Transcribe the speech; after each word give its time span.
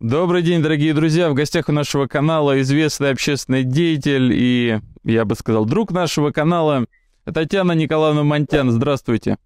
Добрый 0.00 0.42
день, 0.42 0.62
дорогие 0.62 0.94
друзья. 0.94 1.28
В 1.28 1.34
гостях 1.34 1.68
у 1.68 1.72
нашего 1.72 2.06
канала 2.06 2.60
известный 2.60 3.10
общественный 3.10 3.64
деятель 3.64 4.32
и, 4.32 4.78
я 5.02 5.24
бы 5.24 5.34
сказал, 5.34 5.64
друг 5.64 5.90
нашего 5.90 6.30
канала 6.30 6.86
Татьяна 7.24 7.72
Николаевна 7.72 8.22
Монтян. 8.22 8.70
Здравствуйте. 8.70 9.38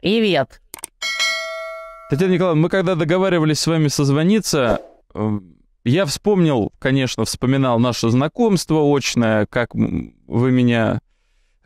Привет. 0.00 0.62
Татьяна 2.10 2.34
Николаевна, 2.34 2.62
мы 2.62 2.68
когда 2.68 2.94
договаривались 2.94 3.58
с 3.58 3.66
вами 3.66 3.88
созвониться, 3.88 4.82
э, 5.14 5.40
я 5.82 6.06
вспомнил, 6.06 6.72
конечно, 6.78 7.24
вспоминал 7.24 7.80
наше 7.80 8.08
знакомство 8.08 8.84
очное, 8.96 9.46
как 9.46 9.74
вы 9.74 10.52
меня 10.52 11.00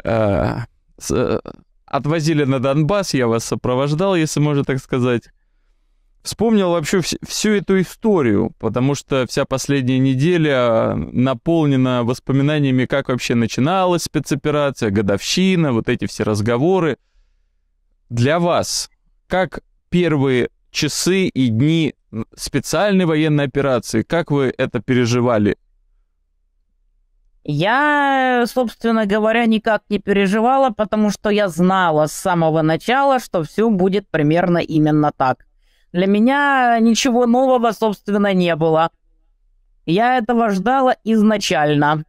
э, 0.04 0.60
с, 0.96 1.42
отвозили 1.84 2.44
на 2.44 2.60
Донбасс, 2.60 3.12
я 3.12 3.26
вас 3.26 3.44
сопровождал, 3.44 4.16
если 4.16 4.40
можно 4.40 4.64
так 4.64 4.78
сказать 4.78 5.24
вспомнил 6.26 6.72
вообще 6.72 6.98
вс- 6.98 7.18
всю 7.26 7.50
эту 7.50 7.80
историю, 7.80 8.52
потому 8.58 8.94
что 8.94 9.26
вся 9.26 9.44
последняя 9.44 9.98
неделя 9.98 10.94
наполнена 10.94 12.02
воспоминаниями, 12.04 12.84
как 12.84 13.08
вообще 13.08 13.34
начиналась 13.34 14.02
спецоперация, 14.02 14.90
годовщина, 14.90 15.72
вот 15.72 15.88
эти 15.88 16.06
все 16.06 16.24
разговоры. 16.24 16.98
Для 18.10 18.38
вас, 18.38 18.90
как 19.28 19.60
первые 19.88 20.50
часы 20.70 21.28
и 21.28 21.48
дни 21.48 21.94
специальной 22.36 23.04
военной 23.04 23.44
операции, 23.44 24.02
как 24.02 24.30
вы 24.30 24.52
это 24.58 24.80
переживали? 24.80 25.56
Я, 27.44 28.44
собственно 28.46 29.06
говоря, 29.06 29.46
никак 29.46 29.82
не 29.88 30.00
переживала, 30.00 30.70
потому 30.70 31.10
что 31.10 31.30
я 31.30 31.48
знала 31.48 32.06
с 32.06 32.12
самого 32.12 32.62
начала, 32.62 33.20
что 33.20 33.44
все 33.44 33.70
будет 33.70 34.08
примерно 34.10 34.58
именно 34.58 35.12
так. 35.16 35.46
Для 35.96 36.06
меня 36.06 36.78
ничего 36.78 37.24
нового, 37.24 37.72
собственно, 37.72 38.34
не 38.34 38.54
было. 38.54 38.90
Я 39.86 40.18
этого 40.18 40.50
ждала 40.50 40.94
изначально. 41.04 42.04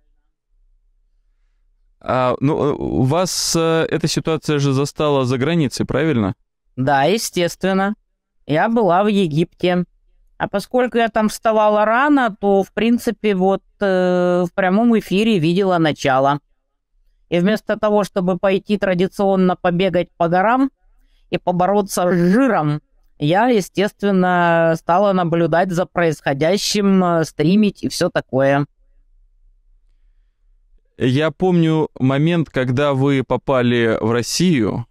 А, 2.02 2.36
ну, 2.42 3.04
вас 3.04 3.56
э, 3.56 3.88
эта 3.90 4.10
ситуация 4.10 4.60
же 4.60 4.74
застала 4.74 5.24
за 5.24 5.38
границей, 5.38 5.86
правильно? 5.86 6.36
Да, 6.76 7.04
естественно. 7.04 7.96
Я 8.46 8.68
была 8.68 9.06
в 9.06 9.08
Египте. 9.08 9.86
А 10.38 10.50
поскольку 10.50 10.98
я 10.98 11.08
там 11.08 11.30
вставала 11.30 11.86
рано, 11.86 12.36
то, 12.38 12.64
в 12.64 12.74
принципе, 12.74 13.36
вот 13.36 13.64
э, 13.80 14.44
в 14.46 14.54
прямом 14.54 15.00
эфире 15.00 15.40
видела 15.40 15.78
начало. 15.78 16.42
И 17.30 17.40
вместо 17.40 17.80
того, 17.80 18.04
чтобы 18.04 18.38
пойти 18.38 18.78
традиционно 18.78 19.56
побегать 19.56 20.10
по 20.18 20.28
горам 20.28 20.72
и 21.30 21.38
побороться 21.38 22.12
с 22.12 22.34
жиром, 22.34 22.82
я, 23.20 23.48
естественно, 23.48 24.76
стала 24.78 25.14
наблюдать 25.14 25.72
за 25.72 25.86
происходящим, 25.86 27.04
э, 27.04 27.24
стримить 27.26 27.84
и 27.84 27.90
все 27.90 28.10
такое. 28.10 28.68
Я 30.98 31.32
помню 31.32 31.90
момент, 32.00 32.50
когда 32.50 32.94
вы 32.94 33.24
попали 33.24 33.98
в 34.02 34.12
Россию, 34.12 34.88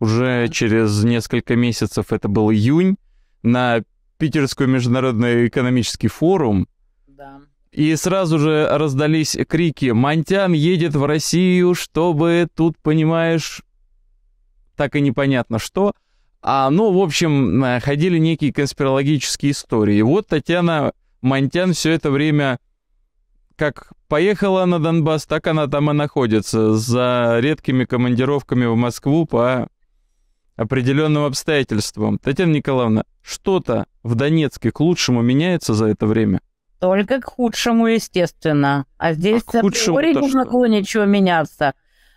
уже 0.00 0.48
через 0.48 1.04
несколько 1.04 1.54
месяцев, 1.54 2.12
это 2.12 2.28
был 2.28 2.50
июнь, 2.50 2.96
на 3.42 3.82
Питерский 4.18 4.66
международный 4.66 5.48
экономический 5.48 6.08
форум. 6.08 6.66
Да. 7.06 7.40
И 7.72 7.94
сразу 7.96 8.38
же 8.38 8.68
раздались 8.70 9.36
крики 9.48 9.90
«Монтян 9.90 10.52
едет 10.52 10.94
в 10.94 11.04
Россию, 11.04 11.74
чтобы 11.74 12.48
тут, 12.54 12.78
понимаешь, 12.78 13.62
так 14.76 14.96
и 14.96 15.00
непонятно 15.00 15.58
что». 15.58 15.92
А, 16.46 16.68
ну, 16.68 16.92
в 16.92 17.02
общем, 17.02 17.64
э, 17.64 17.80
ходили 17.80 18.18
некие 18.18 18.52
конспирологические 18.52 19.52
истории. 19.52 19.96
И 19.96 20.02
вот 20.02 20.26
Татьяна 20.26 20.92
Монтян 21.22 21.72
все 21.72 21.92
это 21.92 22.10
время 22.10 22.58
как 23.56 23.92
поехала 24.08 24.66
на 24.66 24.78
Донбасс, 24.78 25.24
так 25.24 25.46
она 25.46 25.68
там 25.68 25.90
и 25.90 25.94
находится, 25.94 26.74
за 26.74 27.38
редкими 27.40 27.86
командировками 27.86 28.66
в 28.66 28.76
Москву 28.76 29.24
по 29.24 29.68
определенным 30.56 31.24
обстоятельствам. 31.24 32.18
Татьяна 32.18 32.52
Николаевна, 32.52 33.04
что-то 33.22 33.86
в 34.02 34.14
Донецке 34.14 34.70
к 34.70 34.80
лучшему 34.80 35.22
меняется 35.22 35.72
за 35.72 35.86
это 35.86 36.06
время? 36.06 36.40
Только 36.78 37.22
к 37.22 37.24
худшему, 37.24 37.86
естественно. 37.86 38.84
А 38.98 39.14
здесь 39.14 39.42
а 39.46 39.62
худшему 39.62 39.98
не 40.00 40.34
могло 40.34 40.66
ничего 40.66 41.06
меняться. 41.06 41.72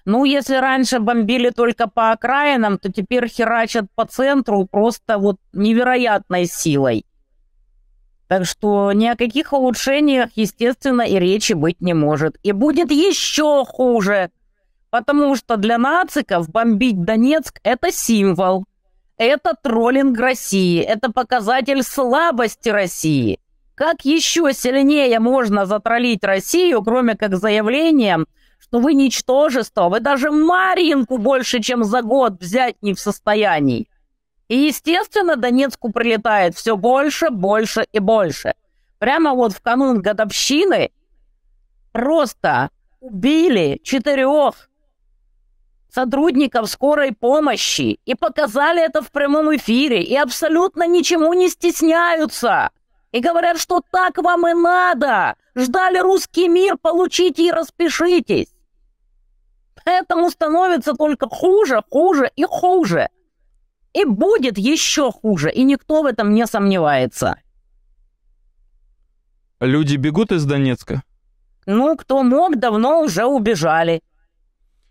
Ну, 0.08 0.24
если 0.24 0.56
раньше 0.56 1.00
бомбили 1.02 1.50
только 1.50 1.90
по 1.90 2.12
окраинам, 2.12 2.80
то 2.80 2.90
теперь 2.90 3.28
херачат 3.28 3.88
по 3.94 4.06
центру 4.06 4.66
просто 4.66 5.18
вот 5.18 5.36
невероятной 5.52 6.46
силой. 6.46 7.06
Так 8.30 8.46
что 8.46 8.94
ни 8.94 9.06
о 9.06 9.18
каких 9.18 9.52
улучшениях, 9.52 10.30
естественно, 10.36 11.02
и 11.02 11.20
речи 11.20 11.52
быть 11.52 11.82
не 11.82 11.94
может. 11.94 12.38
И 12.42 12.54
будет 12.54 12.90
еще 12.90 13.66
хуже. 13.66 14.32
Потому 14.92 15.36
что 15.36 15.58
для 15.58 15.78
нациков 15.78 16.50
бомбить 16.50 17.04
Донецк– 17.04 17.60
это 17.64 17.92
символ. 17.92 18.64
Это 19.18 19.56
троллинг 19.62 20.18
России, 20.18 20.82
это 20.82 21.12
показатель 21.12 21.84
слабости 21.84 22.70
России. 22.70 23.42
Как 23.76 24.06
еще 24.06 24.54
сильнее 24.54 25.20
можно 25.20 25.66
затроллить 25.66 26.24
Россию, 26.24 26.82
кроме 26.82 27.16
как 27.18 27.36
заявлением– 27.36 28.26
что 28.68 28.80
вы 28.80 28.94
ничтожество, 28.94 29.90
вы 29.90 30.00
даже 30.00 30.30
Маринку 30.32 31.18
больше, 31.18 31.62
чем 31.62 31.84
за 31.84 32.02
год 32.02 32.34
взять 32.40 32.76
не 32.82 32.94
в 32.94 33.00
состоянии. 33.00 33.90
И, 34.50 34.58
естественно, 34.58 35.36
Донецку 35.36 35.92
прилетает 35.92 36.56
все 36.56 36.76
больше, 36.76 37.30
больше 37.30 37.86
и 37.92 38.00
больше. 38.00 38.56
Прямо 39.00 39.34
вот 39.34 39.54
в 39.54 39.62
канун 39.62 40.02
годовщины 40.02 40.92
просто 41.92 42.70
убили 43.00 43.80
четырех 43.84 44.70
сотрудников 45.90 46.70
скорой 46.70 47.14
помощи 47.14 48.00
и 48.06 48.16
показали 48.16 48.84
это 48.84 49.02
в 49.02 49.12
прямом 49.12 49.56
эфире, 49.56 50.04
и 50.04 50.16
абсолютно 50.16 50.88
ничему 50.88 51.34
не 51.34 51.50
стесняются. 51.50 52.72
И 53.12 53.20
говорят, 53.20 53.60
что 53.60 53.82
так 53.92 54.18
вам 54.18 54.48
и 54.48 54.54
надо. 54.54 55.36
Ждали 55.56 56.00
русский 56.00 56.50
мир, 56.50 56.78
получите 56.78 57.48
и 57.48 57.52
распишитесь. 57.52 58.48
Этому 59.88 60.30
становится 60.30 60.94
только 60.96 61.30
хуже, 61.30 61.82
хуже 61.90 62.30
и 62.36 62.44
хуже. 62.44 63.08
И 63.94 64.04
будет 64.04 64.58
еще 64.58 65.14
хуже, 65.14 65.50
и 65.50 65.64
никто 65.64 66.04
в 66.04 66.06
этом 66.06 66.34
не 66.34 66.46
сомневается. 66.46 67.38
Люди 69.62 69.96
бегут 69.96 70.34
из 70.34 70.44
Донецка? 70.44 71.04
Ну, 71.66 71.96
кто 71.96 72.22
мог, 72.24 72.58
давно 72.58 73.02
уже 73.02 73.26
убежали. 73.26 74.02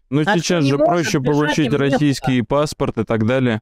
Ну, 0.08 0.22
а 0.24 0.38
сейчас 0.38 0.64
же 0.64 0.78
проще 0.78 1.20
получить 1.20 1.74
российский 1.74 2.40
паспорт 2.40 2.96
и 2.96 3.04
так 3.04 3.26
далее. 3.26 3.60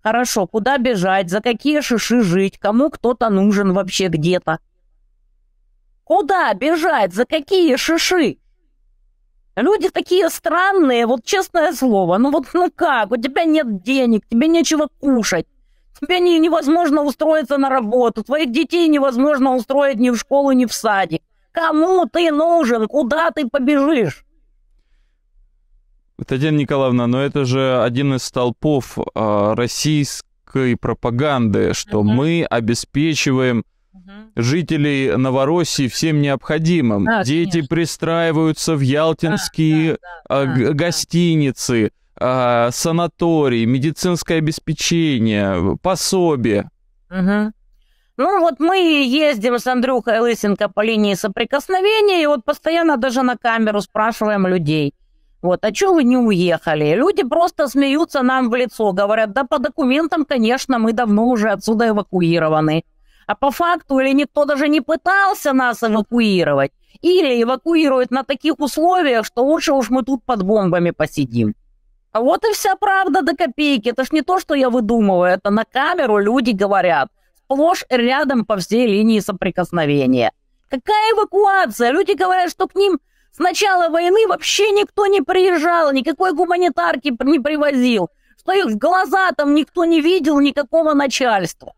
Хорошо, 0.00 0.46
куда 0.46 0.78
бежать, 0.78 1.28
за 1.28 1.40
какие 1.40 1.80
шиши 1.80 2.22
жить, 2.22 2.56
кому 2.56 2.90
кто-то 2.90 3.30
нужен 3.30 3.72
вообще 3.72 4.06
где-то? 4.06 4.60
Куда 6.04 6.54
бежать, 6.54 7.12
за 7.12 7.26
какие 7.26 7.74
шиши? 7.74 8.38
Люди 9.60 9.88
такие 9.88 10.30
странные, 10.30 11.06
вот 11.06 11.24
честное 11.24 11.72
слово. 11.72 12.18
Ну 12.18 12.30
вот 12.30 12.46
ну 12.54 12.70
как, 12.74 13.10
у 13.10 13.16
тебя 13.16 13.44
нет 13.44 13.82
денег, 13.82 14.22
тебе 14.28 14.46
нечего 14.46 14.88
кушать. 15.00 15.46
Тебе 16.00 16.20
не, 16.20 16.38
невозможно 16.38 17.02
устроиться 17.02 17.58
на 17.58 17.68
работу, 17.68 18.22
твоих 18.22 18.52
детей 18.52 18.86
невозможно 18.86 19.56
устроить 19.56 19.98
ни 19.98 20.10
в 20.10 20.16
школу, 20.16 20.52
ни 20.52 20.64
в 20.64 20.72
садик. 20.72 21.22
Кому 21.50 22.06
ты 22.06 22.30
нужен? 22.30 22.86
Куда 22.86 23.32
ты 23.32 23.48
побежишь? 23.48 24.24
Татьяна 26.24 26.56
Николаевна, 26.56 27.08
но 27.08 27.20
это 27.20 27.44
же 27.44 27.82
один 27.82 28.14
из 28.14 28.22
столпов 28.22 28.96
э, 28.98 29.54
российской 29.54 30.76
пропаганды, 30.76 31.74
что 31.74 32.00
uh-huh. 32.00 32.04
мы 32.04 32.46
обеспечиваем 32.48 33.64
жителей 34.36 35.16
Новороссии 35.16 35.88
всем 35.88 36.20
необходимым. 36.20 37.04
Да, 37.04 37.24
Дети 37.24 37.50
конечно. 37.52 37.68
пристраиваются 37.68 38.74
в 38.74 38.80
ялтинские 38.80 39.98
да, 40.28 40.44
да, 40.44 40.54
да, 40.54 40.72
гостиницы, 40.72 41.92
да. 42.16 42.70
санатории, 42.70 43.64
медицинское 43.64 44.36
обеспечение, 44.36 45.78
пособие. 45.82 46.70
Угу. 47.10 47.52
Ну 48.18 48.40
вот 48.40 48.58
мы 48.58 48.78
ездим 48.78 49.60
с 49.60 49.66
Андрюхой 49.68 50.18
Лысенко 50.18 50.68
по 50.68 50.80
линии 50.80 51.14
соприкосновения, 51.14 52.22
и 52.24 52.26
вот 52.26 52.44
постоянно 52.44 52.96
даже 52.96 53.22
на 53.22 53.36
камеру 53.36 53.80
спрашиваем 53.80 54.46
людей. 54.46 54.92
Вот, 55.40 55.64
а 55.64 55.72
что 55.72 55.94
вы 55.94 56.02
не 56.02 56.16
уехали? 56.16 56.96
Люди 56.96 57.22
просто 57.22 57.68
смеются 57.68 58.22
нам 58.22 58.50
в 58.50 58.56
лицо, 58.56 58.92
говорят, 58.92 59.32
да 59.32 59.44
по 59.44 59.60
документам, 59.60 60.24
конечно, 60.24 60.80
мы 60.80 60.92
давно 60.92 61.28
уже 61.28 61.50
отсюда 61.50 61.90
эвакуированы. 61.90 62.84
А 63.28 63.34
по 63.34 63.50
факту 63.50 63.98
или 63.98 64.14
никто 64.14 64.46
даже 64.46 64.68
не 64.68 64.80
пытался 64.80 65.52
нас 65.52 65.82
эвакуировать, 65.82 66.72
или 67.02 67.42
эвакуируют 67.42 68.10
на 68.10 68.24
таких 68.24 68.58
условиях, 68.58 69.26
что 69.26 69.44
лучше 69.44 69.74
уж 69.74 69.90
мы 69.90 70.02
тут 70.02 70.24
под 70.24 70.42
бомбами 70.42 70.92
посидим. 70.92 71.54
А 72.12 72.20
вот 72.22 72.42
и 72.46 72.54
вся 72.54 72.74
правда 72.74 73.20
до 73.20 73.36
копейки. 73.36 73.90
Это 73.90 74.04
ж 74.04 74.12
не 74.12 74.22
то, 74.22 74.40
что 74.40 74.54
я 74.54 74.70
выдумываю, 74.70 75.30
это 75.30 75.50
на 75.50 75.66
камеру 75.66 76.16
люди 76.16 76.52
говорят. 76.52 77.10
сплошь 77.36 77.84
рядом 77.90 78.46
по 78.46 78.56
всей 78.56 78.86
линии 78.86 79.20
соприкосновения. 79.20 80.32
Какая 80.70 81.12
эвакуация? 81.12 81.90
Люди 81.90 82.12
говорят, 82.12 82.50
что 82.50 82.66
к 82.66 82.74
ним 82.74 82.98
с 83.30 83.38
начала 83.38 83.90
войны 83.90 84.26
вообще 84.26 84.70
никто 84.70 85.04
не 85.06 85.20
приезжал, 85.20 85.92
никакой 85.92 86.32
гуманитарки 86.32 87.14
не 87.24 87.40
привозил, 87.40 88.08
что 88.38 88.52
их 88.52 88.66
в 88.66 88.78
глаза 88.78 89.32
там 89.36 89.54
никто 89.54 89.84
не 89.84 90.00
видел, 90.00 90.40
никакого 90.40 90.94
начальства. 90.94 91.74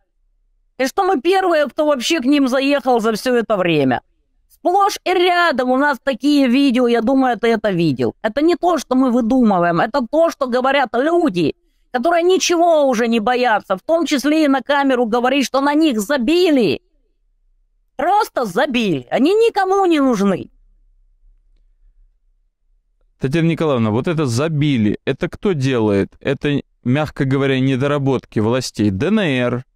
И 0.81 0.87
что 0.87 1.05
мы 1.05 1.21
первые, 1.21 1.67
кто 1.67 1.85
вообще 1.85 2.21
к 2.21 2.25
ним 2.25 2.49
заехал 2.49 3.01
за 3.01 3.13
все 3.13 3.35
это 3.35 3.59
время. 3.59 4.01
Сплошь 4.49 4.99
и 5.05 5.13
рядом 5.13 5.71
у 5.71 5.77
нас 5.77 5.99
такие 6.03 6.49
видео, 6.49 6.89
я 6.89 7.03
думаю, 7.03 7.39
ты 7.39 7.49
это 7.49 7.69
видел. 7.71 8.15
Это 8.23 8.41
не 8.41 8.57
то, 8.57 8.79
что 8.79 8.95
мы 8.95 9.11
выдумываем, 9.11 9.81
это 9.81 10.01
то, 10.11 10.31
что 10.31 10.47
говорят 10.47 10.89
люди, 10.95 11.55
которые 11.91 12.23
ничего 12.23 12.87
уже 12.87 13.09
не 13.09 13.21
боятся, 13.21 13.77
в 13.77 13.83
том 13.83 14.07
числе 14.07 14.47
и 14.47 14.49
на 14.49 14.63
камеру 14.63 15.05
говорить, 15.05 15.45
что 15.45 15.61
на 15.61 15.75
них 15.75 16.01
забили. 16.01 16.81
Просто 17.97 18.47
забили. 18.47 19.07
Они 19.11 19.35
никому 19.35 19.85
не 19.85 20.01
нужны. 20.01 20.51
Татьяна 23.19 23.49
Николаевна, 23.49 23.91
вот 23.91 24.09
это 24.09 24.25
забили, 24.25 24.99
это 25.05 25.29
кто 25.29 25.53
делает? 25.53 26.15
Это, 26.21 26.63
мягко 26.85 27.27
говоря, 27.27 27.61
недоработки 27.61 28.39
властей 28.39 28.89
ДНР 28.89 29.67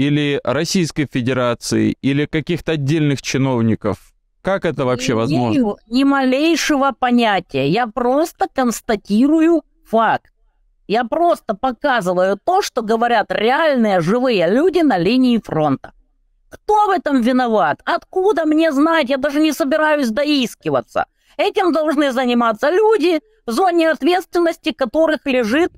или 0.00 0.40
Российской 0.44 1.06
Федерации 1.06 1.94
или 2.00 2.24
каких-то 2.24 2.72
отдельных 2.72 3.20
чиновников? 3.20 4.14
Как 4.40 4.64
это 4.64 4.86
вообще 4.86 5.12
возможно? 5.12 5.58
имею 5.58 5.76
ни 5.88 6.04
малейшего 6.04 6.92
понятия. 6.98 7.68
Я 7.68 7.86
просто 7.86 8.48
констатирую 8.54 9.62
факт. 9.84 10.32
Я 10.88 11.04
просто 11.04 11.54
показываю 11.54 12.38
то, 12.42 12.62
что 12.62 12.80
говорят 12.80 13.30
реальные 13.30 14.00
живые 14.00 14.48
люди 14.48 14.78
на 14.78 14.96
линии 14.96 15.38
фронта. 15.38 15.92
Кто 16.48 16.86
в 16.86 16.90
этом 16.90 17.20
виноват? 17.20 17.82
Откуда 17.84 18.46
мне 18.46 18.72
знать? 18.72 19.10
Я 19.10 19.18
даже 19.18 19.38
не 19.38 19.52
собираюсь 19.52 20.08
доискиваться. 20.08 21.04
Этим 21.36 21.74
должны 21.74 22.10
заниматься 22.12 22.70
люди, 22.70 23.20
в 23.44 23.50
зоне 23.50 23.90
ответственности 23.90 24.72
которых 24.72 25.26
лежит 25.26 25.72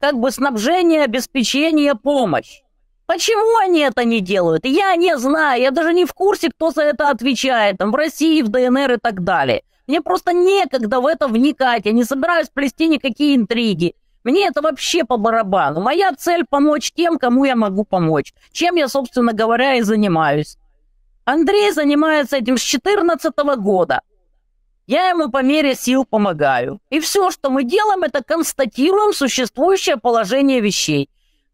как 0.00 0.18
бы 0.18 0.32
снабжение, 0.32 1.04
обеспечение, 1.04 1.94
помощь. 1.94 2.62
Почему 3.08 3.56
они 3.56 3.80
это 3.80 4.04
не 4.04 4.20
делают? 4.20 4.66
Я 4.66 4.94
не 4.94 5.16
знаю, 5.16 5.62
я 5.62 5.70
даже 5.70 5.94
не 5.94 6.04
в 6.04 6.12
курсе, 6.12 6.50
кто 6.50 6.72
за 6.72 6.82
это 6.82 7.08
отвечает, 7.08 7.78
там, 7.78 7.90
в 7.90 7.94
России, 7.94 8.42
в 8.42 8.50
ДНР 8.50 8.92
и 8.92 8.96
так 8.98 9.24
далее. 9.24 9.62
Мне 9.86 10.02
просто 10.02 10.34
некогда 10.34 11.00
в 11.00 11.06
это 11.06 11.26
вникать, 11.26 11.86
я 11.86 11.92
не 11.92 12.04
собираюсь 12.04 12.50
плести 12.50 12.86
никакие 12.86 13.34
интриги. 13.34 13.94
Мне 14.24 14.46
это 14.46 14.60
вообще 14.60 15.04
по 15.04 15.16
барабану. 15.16 15.80
Моя 15.80 16.12
цель— 16.12 16.44
помочь 16.50 16.92
тем, 16.92 17.16
кому 17.18 17.46
я 17.46 17.56
могу 17.56 17.84
помочь. 17.84 18.34
Чем 18.52 18.74
я, 18.74 18.88
собственно 18.88 19.32
говоря, 19.32 19.76
и 19.76 19.80
занимаюсь. 19.80 20.58
Андрей 21.24 21.72
занимается 21.72 22.36
этим 22.36 22.58
с 22.58 22.60
14 22.60 23.32
года. 23.56 24.02
Я 24.86 25.08
ему 25.08 25.30
по 25.30 25.42
мере 25.42 25.74
сил 25.74 26.04
помогаю. 26.04 26.78
И 26.90 27.00
все, 27.00 27.30
что 27.30 27.48
мы 27.48 27.64
делаем, 27.64 28.02
это 28.02 28.22
констатируем 28.22 29.14
существующее 29.14 29.96
положение 29.96 30.60
вещей. 30.60 31.08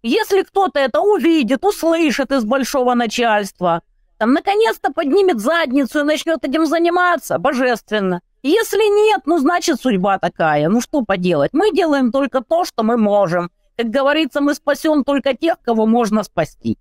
Если 0.06 0.43
кто-то 0.43 0.79
это 0.81 1.01
увидит, 1.01 1.65
услышит 1.65 2.31
из 2.31 2.45
большого 2.45 2.93
начальства, 2.93 3.81
там 4.19 4.35
наконец-то 4.35 4.93
поднимет 4.93 5.41
задницу 5.41 6.01
и 6.01 6.03
начнет 6.03 6.45
этим 6.45 6.67
заниматься, 6.67 7.39
божественно. 7.39 8.21
Если 8.43 9.09
нет, 9.09 9.23
ну 9.25 9.39
значит 9.39 9.81
судьба 9.81 10.19
такая, 10.19 10.69
ну 10.69 10.83
что 10.83 11.01
поделать. 11.01 11.55
Мы 11.55 11.73
делаем 11.73 12.12
только 12.12 12.43
то, 12.43 12.67
что 12.67 12.83
мы 12.83 12.99
можем. 12.99 13.51
Как 13.79 13.89
говорится, 13.89 14.43
мы 14.43 14.55
спасем 14.55 15.05
только 15.05 15.35
тех, 15.35 15.56
кого 15.65 15.87
можно 15.87 16.23
спасти. 16.23 16.77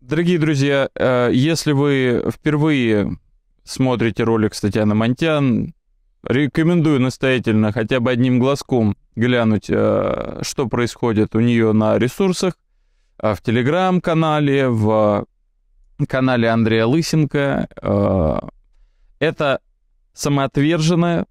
Дорогие 0.00 0.38
друзья, 0.38 0.88
э, 0.94 1.30
если 1.32 1.72
вы 1.72 2.30
впервые 2.32 3.18
смотрите 3.64 4.22
ролик 4.22 4.54
с 4.54 4.60
Татьяной 4.60 4.94
Монтян, 4.94 5.74
рекомендую 6.22 7.00
настоятельно 7.00 7.72
хотя 7.72 7.98
бы 7.98 8.12
одним 8.12 8.38
глазком 8.38 8.96
глянуть, 9.16 9.66
э, 9.68 10.40
что 10.42 10.66
происходит 10.68 11.34
у 11.34 11.40
нее 11.40 11.72
на 11.72 11.98
ресурсах, 11.98 12.54
э, 13.22 13.34
в 13.34 13.42
телеграм-канале, 13.42 14.68
в 14.68 15.26
канале 16.08 16.48
Андрея 16.48 16.86
Лысенко. 16.86 17.68
Э, 17.82 18.38
это 19.18 19.60
самоотверженная, 20.12 21.26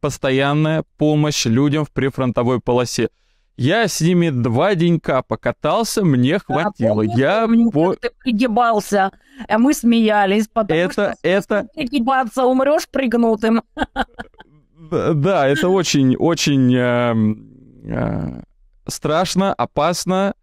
постоянная 0.00 0.84
помощь 0.96 1.44
людям 1.46 1.84
в 1.84 1.90
прифронтовой 1.90 2.60
полосе. 2.60 3.08
Я 3.56 3.88
с 3.88 4.00
ними 4.00 4.30
два 4.30 4.74
денька 4.74 5.20
покатался, 5.22 6.02
мне 6.02 6.38
хватило. 6.38 7.04
Да, 7.06 7.12
я 7.14 7.42
помню, 7.42 7.70
по... 7.70 7.94
ты 7.94 8.10
пригибался, 8.24 9.10
а 9.48 9.58
мы 9.58 9.74
смеялись, 9.74 10.48
потому 10.48 10.80
Это- 10.80 10.92
что 10.92 11.14
это- 11.22 11.68
пригибаться 11.74 12.44
умрешь 12.44 12.88
пригнутым. 12.90 13.62
Да, 14.88 15.46
это 15.46 15.68
очень, 15.68 16.16
очень 16.16 16.74
эм, 16.74 17.50
э, 17.84 18.42
страшно, 18.86 19.52
опасно. 19.52 20.34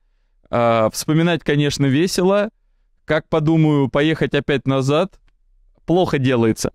Э, 0.49 0.89
вспоминать, 0.91 1.43
конечно, 1.43 1.85
весело. 1.85 2.49
Как 3.05 3.27
подумаю, 3.29 3.89
поехать 3.89 4.33
опять 4.33 4.67
назад, 4.67 5.19
плохо 5.85 6.19
делается. 6.19 6.71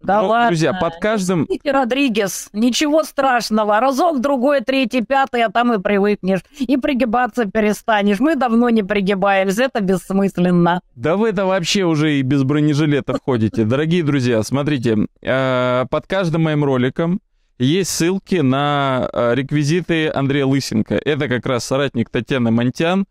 Да 0.00 0.22
Но, 0.22 0.28
ладно. 0.28 0.48
Друзья, 0.48 0.72
под 0.72 0.96
каждым... 1.00 1.46
Никита 1.48 1.72
Родригес, 1.72 2.50
ничего 2.52 3.02
страшного. 3.02 3.80
Разок, 3.80 4.20
другой, 4.20 4.60
третий, 4.60 5.02
пятый, 5.02 5.42
а 5.42 5.50
там 5.50 5.72
и 5.72 5.80
привыкнешь. 5.80 6.40
И 6.58 6.76
пригибаться 6.76 7.46
перестанешь. 7.46 8.20
Мы 8.20 8.36
давно 8.36 8.70
не 8.70 8.82
пригибаемся, 8.82 9.64
это 9.64 9.80
бессмысленно. 9.80 10.80
Да 10.94 11.16
вы-то 11.16 11.46
вообще 11.46 11.84
уже 11.84 12.14
и 12.14 12.22
без 12.22 12.44
бронежилета 12.44 13.18
ходите. 13.22 13.64
Дорогие 13.64 14.02
друзья, 14.02 14.42
смотрите, 14.42 15.06
э, 15.22 15.84
под 15.90 16.06
каждым 16.06 16.44
моим 16.44 16.64
роликом 16.64 17.20
есть 17.58 17.90
ссылки 17.90 18.36
на 18.36 19.08
э, 19.12 19.34
реквизиты 19.34 20.08
Андрея 20.08 20.46
Лысенко. 20.46 20.94
Это 20.94 21.28
как 21.28 21.44
раз 21.46 21.64
соратник 21.64 22.08
Татьяны 22.08 22.50
Монтян. 22.50 23.06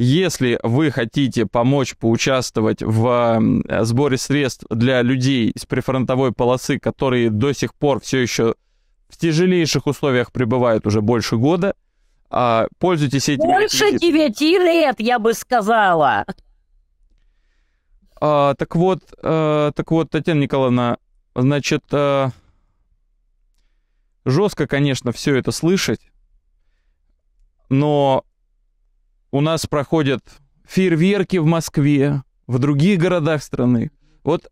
Если 0.00 0.60
вы 0.62 0.92
хотите 0.92 1.44
помочь 1.44 1.96
поучаствовать 1.96 2.84
в 2.84 3.42
сборе 3.80 4.16
средств 4.16 4.64
для 4.70 5.02
людей 5.02 5.50
из 5.50 5.66
прифронтовой 5.66 6.30
полосы, 6.30 6.78
которые 6.78 7.30
до 7.30 7.52
сих 7.52 7.74
пор 7.74 8.00
все 8.00 8.18
еще 8.18 8.54
в 9.08 9.16
тяжелейших 9.16 9.88
условиях 9.88 10.30
пребывают 10.30 10.86
уже 10.86 11.00
больше 11.00 11.36
года, 11.36 11.74
а, 12.30 12.68
пользуйтесь 12.78 13.28
этими 13.28 13.44
Больше 13.44 13.98
девяти 13.98 14.56
лет, 14.56 15.00
я 15.00 15.18
бы 15.18 15.34
сказала. 15.34 16.24
А, 18.20 18.54
так 18.54 18.76
вот, 18.76 19.00
э, 19.20 19.72
так 19.74 19.90
вот, 19.90 20.10
Татьяна 20.10 20.38
Николаевна, 20.38 20.98
значит, 21.34 21.82
э, 21.90 22.30
жестко, 24.24 24.68
конечно, 24.68 25.10
все 25.10 25.34
это 25.34 25.50
слышать, 25.50 26.00
но 27.68 28.24
у 29.30 29.40
нас 29.40 29.66
проходят 29.66 30.22
фейерверки 30.66 31.36
в 31.36 31.46
Москве, 31.46 32.22
в 32.46 32.58
других 32.58 32.98
городах 32.98 33.42
страны. 33.42 33.90
Вот 34.24 34.50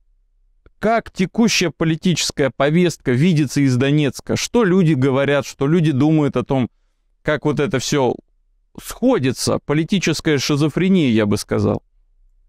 как 0.79 1.11
текущая 1.11 1.71
политическая 1.71 2.51
повестка 2.55 3.13
видится 3.13 3.61
из 3.61 3.77
Донецка? 3.77 4.37
Что 4.37 4.65
люди 4.65 4.93
говорят, 4.93 5.47
что 5.47 5.67
люди 5.67 5.93
думают 5.93 6.37
о 6.37 6.45
том, 6.45 6.69
как 7.23 7.45
вот 7.45 7.61
это 7.61 7.79
все 7.79 8.15
сходится? 8.81 9.59
Политическая 9.65 10.39
шизофрения, 10.39 11.11
я 11.11 11.27
бы 11.27 11.39
сказал. 11.39 11.83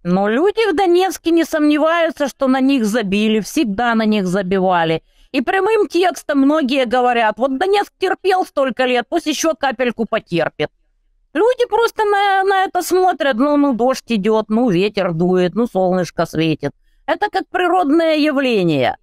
Но 0.04 0.28
люди 0.28 0.72
в 0.72 0.76
Донецке 0.76 1.32
не 1.32 1.46
сомневаются, 1.46 2.28
что 2.28 2.48
на 2.48 2.60
них 2.62 2.86
забили, 2.86 3.40
всегда 3.40 3.96
на 3.96 4.06
них 4.06 4.28
забивали. 4.28 5.04
И 5.32 5.42
прямым 5.42 5.88
текстом 5.88 6.40
многие 6.40 6.86
говорят, 6.86 7.38
вот 7.38 7.58
Донецк 7.58 7.92
терпел 7.98 8.46
столько 8.46 8.86
лет, 8.86 9.06
пусть 9.10 9.26
еще 9.26 9.54
капельку 9.54 10.06
потерпит. 10.06 10.70
Люди 11.38 11.68
просто 11.70 12.04
на, 12.04 12.44
на 12.44 12.64
это 12.64 12.82
смотрят, 12.82 13.38
ну, 13.38 13.58
ну, 13.58 13.74
дождь 13.74 14.12
идет, 14.12 14.46
ну, 14.50 14.72
ветер 14.72 15.14
дует, 15.14 15.54
ну, 15.54 15.68
солнышко 15.68 16.26
светит. 16.26 16.72
Это 17.06 17.30
как 17.30 17.48
природное 17.50 18.16
явление. 18.16 18.98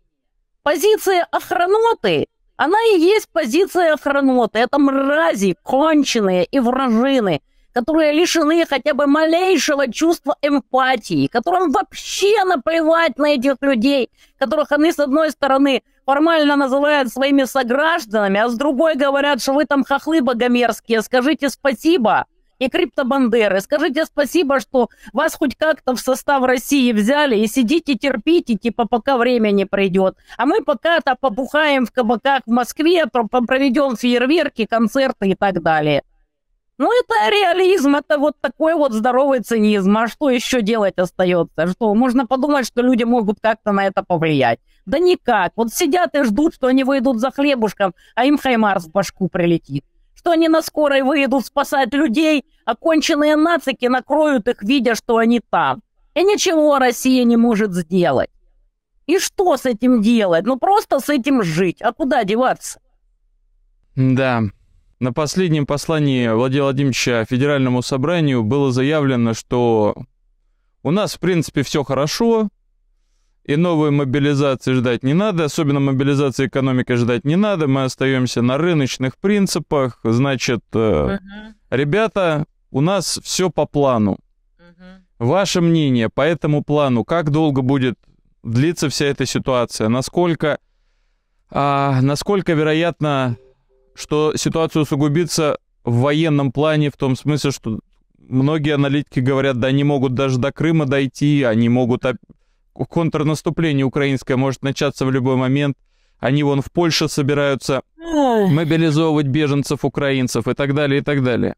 Позиция 0.64 1.28
охраноты, 1.30 2.26
она 2.56 2.78
и 2.92 2.98
есть 2.98 3.28
позиция 3.32 3.94
охраноты. 3.94 4.58
Это 4.58 4.80
мрази, 4.80 5.54
конченые 5.62 6.44
и 6.44 6.58
вражины, 6.58 7.40
которые 7.74 8.12
лишены 8.12 8.64
хотя 8.66 8.94
бы 8.94 9.06
малейшего 9.06 9.90
чувства 9.90 10.36
эмпатии, 10.40 11.26
которым 11.26 11.72
вообще 11.72 12.44
наплевать 12.44 13.18
на 13.18 13.34
этих 13.34 13.56
людей, 13.60 14.10
которых 14.38 14.70
они, 14.72 14.92
с 14.92 14.98
одной 15.00 15.32
стороны, 15.32 15.82
формально 16.06 16.56
называют 16.56 17.08
своими 17.08 17.44
согражданами, 17.44 18.40
а 18.40 18.48
с 18.48 18.54
другой 18.56 18.94
говорят, 18.94 19.42
что 19.42 19.54
вы 19.54 19.64
там 19.64 19.84
хохлы 19.84 20.22
богомерзкие, 20.22 21.02
скажите 21.02 21.50
спасибо. 21.50 22.26
И 22.60 22.68
криптобандеры, 22.68 23.60
скажите 23.60 24.04
спасибо, 24.04 24.60
что 24.60 24.88
вас 25.12 25.34
хоть 25.34 25.56
как-то 25.56 25.96
в 25.96 26.00
состав 26.00 26.44
России 26.44 26.92
взяли 26.92 27.36
и 27.36 27.48
сидите, 27.48 27.96
терпите, 27.96 28.54
типа, 28.54 28.86
пока 28.86 29.18
время 29.18 29.50
не 29.50 29.64
придет. 29.66 30.16
А 30.38 30.46
мы 30.46 30.62
пока-то 30.62 31.16
побухаем 31.20 31.84
в 31.84 31.90
кабаках 31.90 32.42
в 32.46 32.50
Москве, 32.50 33.06
про- 33.06 33.26
проведем 33.26 33.96
фейерверки, 33.96 34.66
концерты 34.66 35.30
и 35.30 35.34
так 35.34 35.62
далее. 35.62 36.04
Ну, 36.76 36.90
это 36.90 37.30
реализм, 37.30 37.94
это 37.94 38.18
вот 38.18 38.34
такой 38.40 38.74
вот 38.74 38.92
здоровый 38.92 39.40
цинизм. 39.40 39.96
А 39.96 40.08
что 40.08 40.28
еще 40.28 40.60
делать 40.60 40.98
остается? 40.98 41.68
Что, 41.68 41.94
можно 41.94 42.26
подумать, 42.26 42.66
что 42.66 42.82
люди 42.82 43.04
могут 43.04 43.38
как-то 43.40 43.72
на 43.72 43.86
это 43.86 44.02
повлиять. 44.02 44.58
Да 44.84 44.98
никак. 44.98 45.52
Вот 45.56 45.72
сидят 45.72 46.14
и 46.16 46.24
ждут, 46.24 46.54
что 46.54 46.66
они 46.66 46.82
выйдут 46.82 47.20
за 47.20 47.30
хлебушком, 47.30 47.94
а 48.16 48.24
им 48.24 48.38
Хаймарс 48.38 48.86
в 48.86 48.90
башку 48.90 49.28
прилетит. 49.28 49.84
Что 50.14 50.32
они 50.32 50.48
на 50.48 50.62
скорой 50.62 51.02
выйдут 51.02 51.46
спасать 51.46 51.92
людей, 51.94 52.44
а 52.64 52.74
конченые 52.74 53.36
нацики 53.36 53.86
накроют 53.86 54.48
их, 54.48 54.62
видя, 54.62 54.94
что 54.94 55.18
они 55.18 55.40
там. 55.40 55.82
И 56.14 56.24
ничего 56.24 56.78
Россия 56.78 57.24
не 57.24 57.36
может 57.36 57.72
сделать. 57.72 58.30
И 59.06 59.18
что 59.18 59.56
с 59.56 59.66
этим 59.66 60.02
делать? 60.02 60.44
Ну, 60.44 60.58
просто 60.58 60.98
с 60.98 61.08
этим 61.08 61.42
жить. 61.42 61.82
А 61.82 61.92
куда 61.92 62.24
деваться? 62.24 62.80
Да, 63.96 64.42
на 65.04 65.12
последнем 65.12 65.66
послании 65.66 66.28
Владимира 66.28 66.64
Владимировича 66.64 67.26
Федеральному 67.26 67.82
собранию 67.82 68.42
было 68.42 68.72
заявлено, 68.72 69.34
что 69.34 69.94
у 70.82 70.90
нас, 70.90 71.14
в 71.14 71.20
принципе, 71.20 71.62
все 71.62 71.84
хорошо, 71.84 72.48
и 73.44 73.56
новой 73.56 73.90
мобилизации 73.90 74.72
ждать 74.72 75.02
не 75.02 75.12
надо, 75.12 75.44
особенно 75.44 75.78
мобилизации 75.78 76.46
экономики 76.46 76.94
ждать 76.94 77.26
не 77.26 77.36
надо, 77.36 77.68
мы 77.68 77.84
остаемся 77.84 78.40
на 78.40 78.56
рыночных 78.56 79.18
принципах, 79.18 80.00
значит, 80.02 80.62
uh-huh. 80.72 81.18
ребята, 81.68 82.46
у 82.70 82.80
нас 82.80 83.20
все 83.22 83.50
по 83.50 83.66
плану. 83.66 84.18
Uh-huh. 84.58 85.00
Ваше 85.18 85.60
мнение 85.60 86.08
по 86.08 86.22
этому 86.22 86.64
плану, 86.64 87.04
как 87.04 87.30
долго 87.30 87.60
будет 87.60 87.98
длиться 88.42 88.88
вся 88.88 89.04
эта 89.04 89.26
ситуация, 89.26 89.88
насколько, 89.88 90.58
а, 91.50 92.00
насколько 92.00 92.54
вероятно 92.54 93.36
что 93.94 94.36
ситуация 94.36 94.82
усугубится 94.82 95.58
в 95.84 96.00
военном 96.00 96.52
плане, 96.52 96.90
в 96.90 96.96
том 96.96 97.16
смысле, 97.16 97.50
что 97.50 97.80
многие 98.18 98.74
аналитики 98.74 99.20
говорят, 99.20 99.58
да, 99.58 99.68
они 99.68 99.84
могут 99.84 100.14
даже 100.14 100.38
до 100.38 100.52
Крыма 100.52 100.86
дойти, 100.86 101.42
они 101.42 101.68
могут... 101.68 102.04
Контрнаступление 102.72 103.86
украинское 103.86 104.36
может 104.36 104.62
начаться 104.62 105.06
в 105.06 105.10
любой 105.12 105.36
момент. 105.36 105.76
Они 106.18 106.42
вон 106.42 106.60
в 106.60 106.72
Польше 106.72 107.08
собираются 107.08 107.82
мобилизовывать 107.96 109.26
беженцев 109.26 109.84
украинцев 109.84 110.48
и 110.48 110.54
так 110.54 110.74
далее, 110.74 111.00
и 111.00 111.04
так 111.04 111.22
далее. 111.22 111.54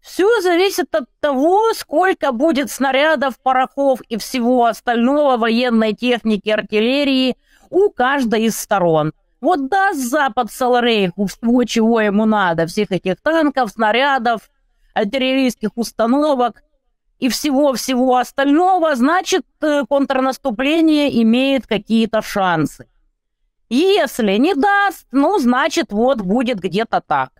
Все 0.00 0.40
зависит 0.40 0.94
от 0.94 1.04
того, 1.20 1.74
сколько 1.74 2.32
будет 2.32 2.70
снарядов, 2.70 3.38
порохов 3.40 4.00
и 4.08 4.16
всего 4.16 4.64
остального 4.64 5.36
военной 5.36 5.92
техники, 5.92 6.48
артиллерии 6.48 7.36
у 7.68 7.90
каждой 7.90 8.44
из 8.44 8.58
сторон. 8.58 9.12
Вот 9.40 9.68
даст 9.68 9.98
Запад 9.98 10.52
Саларейху 10.52 11.26
всего, 11.26 11.64
чего 11.64 12.00
ему 12.00 12.26
надо, 12.26 12.66
всех 12.66 12.92
этих 12.92 13.20
танков, 13.22 13.70
снарядов, 13.70 14.50
артиллерийских 14.94 15.70
установок 15.76 16.62
и 17.18 17.28
всего-всего 17.28 18.16
остального, 18.16 18.94
значит, 18.96 19.46
э, 19.62 19.84
контрнаступление 19.88 21.22
имеет 21.22 21.66
какие-то 21.66 22.22
шансы. 22.22 22.86
Если 23.70 24.36
не 24.36 24.54
даст, 24.54 25.06
ну, 25.12 25.38
значит, 25.38 25.92
вот 25.92 26.20
будет 26.20 26.58
где-то 26.58 27.00
так. 27.06 27.30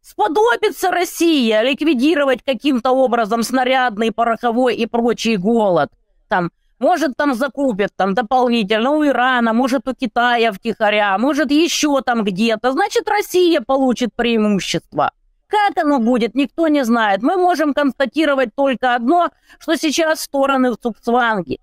Сподобится 0.00 0.90
Россия 0.90 1.62
ликвидировать 1.62 2.42
каким-то 2.42 2.92
образом 2.92 3.42
снарядный, 3.42 4.12
пороховой 4.12 4.76
и 4.76 4.86
прочий 4.86 5.36
голод. 5.36 5.90
Там 6.28 6.52
может, 6.84 7.16
там 7.16 7.34
закупят 7.34 7.92
там 7.96 8.12
дополнительно 8.14 8.90
у 8.90 9.06
Ирана, 9.06 9.54
может, 9.54 9.88
у 9.88 9.94
Китая 9.94 10.52
втихаря, 10.52 11.16
может, 11.16 11.50
еще 11.50 12.02
там 12.02 12.24
где-то. 12.24 12.72
Значит, 12.72 13.08
Россия 13.08 13.62
получит 13.62 14.10
преимущество. 14.14 15.10
Как 15.48 15.78
оно 15.82 15.98
будет, 15.98 16.34
никто 16.34 16.68
не 16.68 16.84
знает. 16.84 17.22
Мы 17.22 17.36
можем 17.36 17.72
констатировать 17.72 18.54
только 18.54 18.94
одно, 18.94 19.30
что 19.58 19.76
сейчас 19.76 20.20
стороны 20.20 20.72
в 20.72 20.76
Цукцванге. 20.76 21.58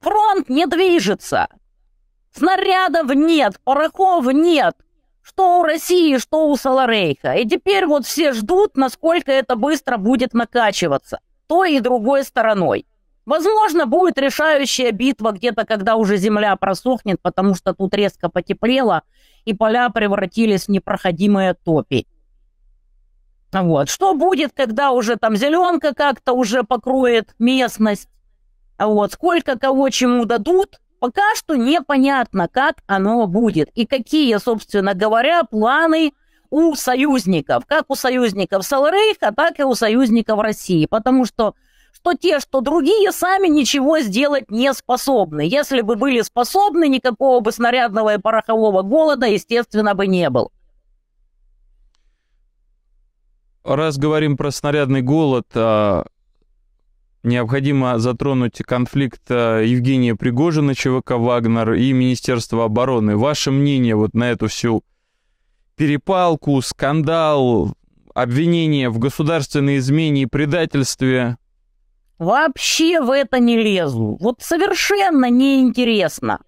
Фронт 0.00 0.48
не 0.48 0.66
движется. 0.66 1.48
Снарядов 2.32 3.12
нет, 3.14 3.58
порохов 3.64 4.32
нет. 4.32 4.76
Что 5.22 5.60
у 5.60 5.62
России, 5.64 6.18
что 6.18 6.48
у 6.48 6.56
Саларейха. 6.56 7.32
И 7.32 7.44
теперь 7.44 7.86
вот 7.86 8.06
все 8.06 8.32
ждут, 8.32 8.76
насколько 8.76 9.32
это 9.32 9.56
быстро 9.56 9.96
будет 9.96 10.32
накачиваться. 10.32 11.18
Той 11.48 11.74
и 11.74 11.80
другой 11.80 12.22
стороной. 12.22 12.86
Возможно, 13.30 13.86
будет 13.86 14.18
решающая 14.18 14.90
битва 14.90 15.30
где-то, 15.30 15.64
когда 15.64 15.94
уже 15.94 16.16
земля 16.16 16.56
просохнет, 16.56 17.22
потому 17.22 17.54
что 17.54 17.72
тут 17.72 17.94
резко 17.94 18.28
потеплело, 18.28 19.02
и 19.44 19.54
поля 19.54 19.88
превратились 19.88 20.64
в 20.64 20.70
непроходимые 20.70 21.54
топи. 21.54 22.08
Вот. 23.52 23.88
Что 23.88 24.14
будет, 24.14 24.50
когда 24.52 24.90
уже 24.90 25.14
там 25.14 25.36
зеленка 25.36 25.94
как-то 25.94 26.32
уже 26.32 26.64
покроет 26.64 27.36
местность? 27.38 28.08
Вот. 28.80 29.12
Сколько 29.12 29.56
кого 29.56 29.90
чему 29.90 30.24
дадут, 30.24 30.80
пока 30.98 31.36
что 31.36 31.54
непонятно, 31.54 32.48
как 32.48 32.78
оно 32.88 33.28
будет. 33.28 33.68
И 33.76 33.86
какие, 33.86 34.38
собственно 34.38 34.94
говоря, 34.94 35.44
планы 35.44 36.14
у 36.50 36.74
союзников. 36.74 37.64
Как 37.66 37.84
у 37.90 37.94
союзников 37.94 38.64
Саларейха, 38.64 39.32
так 39.32 39.60
и 39.60 39.62
у 39.62 39.76
союзников 39.76 40.40
России. 40.40 40.86
Потому 40.86 41.24
что 41.26 41.54
что 41.92 42.14
те, 42.14 42.40
что 42.40 42.60
другие 42.60 43.12
сами 43.12 43.48
ничего 43.48 44.00
сделать 44.00 44.50
не 44.50 44.72
способны. 44.72 45.42
Если 45.42 45.82
бы 45.82 45.96
были 45.96 46.22
способны, 46.22 46.88
никакого 46.88 47.40
бы 47.40 47.52
снарядного 47.52 48.14
и 48.14 48.18
порохового 48.18 48.82
голода, 48.82 49.26
естественно, 49.26 49.94
бы 49.94 50.06
не 50.06 50.30
было. 50.30 50.50
Раз 53.62 53.98
говорим 53.98 54.36
про 54.36 54.50
снарядный 54.50 55.02
голод, 55.02 55.46
а, 55.54 56.06
необходимо 57.22 57.98
затронуть 57.98 58.58
конфликт 58.58 59.22
а, 59.28 59.60
Евгения 59.60 60.14
Пригожина, 60.16 60.74
ЧВК 60.74 61.12
«Вагнер» 61.12 61.74
и 61.74 61.92
Министерства 61.92 62.64
обороны. 62.64 63.16
Ваше 63.16 63.50
мнение 63.50 63.94
вот 63.94 64.14
на 64.14 64.30
эту 64.30 64.48
всю 64.48 64.82
перепалку, 65.76 66.62
скандал, 66.62 67.74
обвинение 68.14 68.88
в 68.88 68.98
государственной 68.98 69.76
измене 69.76 70.22
и 70.22 70.26
предательстве– 70.26 71.36
Вообще 72.20 73.00
в 73.00 73.10
это 73.10 73.38
не 73.38 73.56
лезу. 73.56 74.18
Вот 74.20 74.42
совершенно 74.42 75.30
неинтересно. 75.30 76.40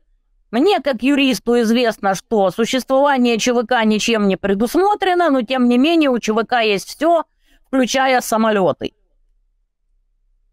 Мне, 0.50 0.80
как 0.80 1.02
юристу, 1.02 1.58
известно, 1.62 2.14
что 2.14 2.50
существование 2.50 3.38
ЧВК 3.38 3.82
ничем 3.86 4.28
не 4.28 4.36
предусмотрено, 4.36 5.30
но 5.30 5.40
тем 5.40 5.70
не 5.70 5.78
менее 5.78 6.10
у 6.10 6.18
ЧВК 6.18 6.60
есть 6.62 6.90
все, 6.90 7.24
включая 7.66 8.20
самолеты. 8.20 8.92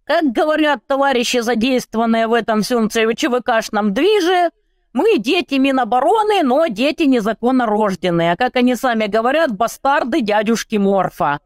Как 0.05 0.23
говорят 0.31 0.87
товарищи, 0.87 1.41
задействованные 1.41 2.27
в 2.27 2.33
этом 2.33 2.61
всем 2.61 2.87
ЧВКшном 2.87 3.93
движе, 3.93 4.51
мы 4.93 5.17
дети 5.17 5.55
Минобороны, 5.55 6.43
но 6.43 6.67
дети 6.67 7.03
незаконно 7.03 7.65
рожденные, 7.65 8.31
а 8.31 8.37
как 8.37 8.55
они 8.55 8.73
сами 8.75 9.07
говорят, 9.07 9.51
бастарды 9.51 10.21
дядюшки 10.21 10.77
Морфа. 10.77 11.41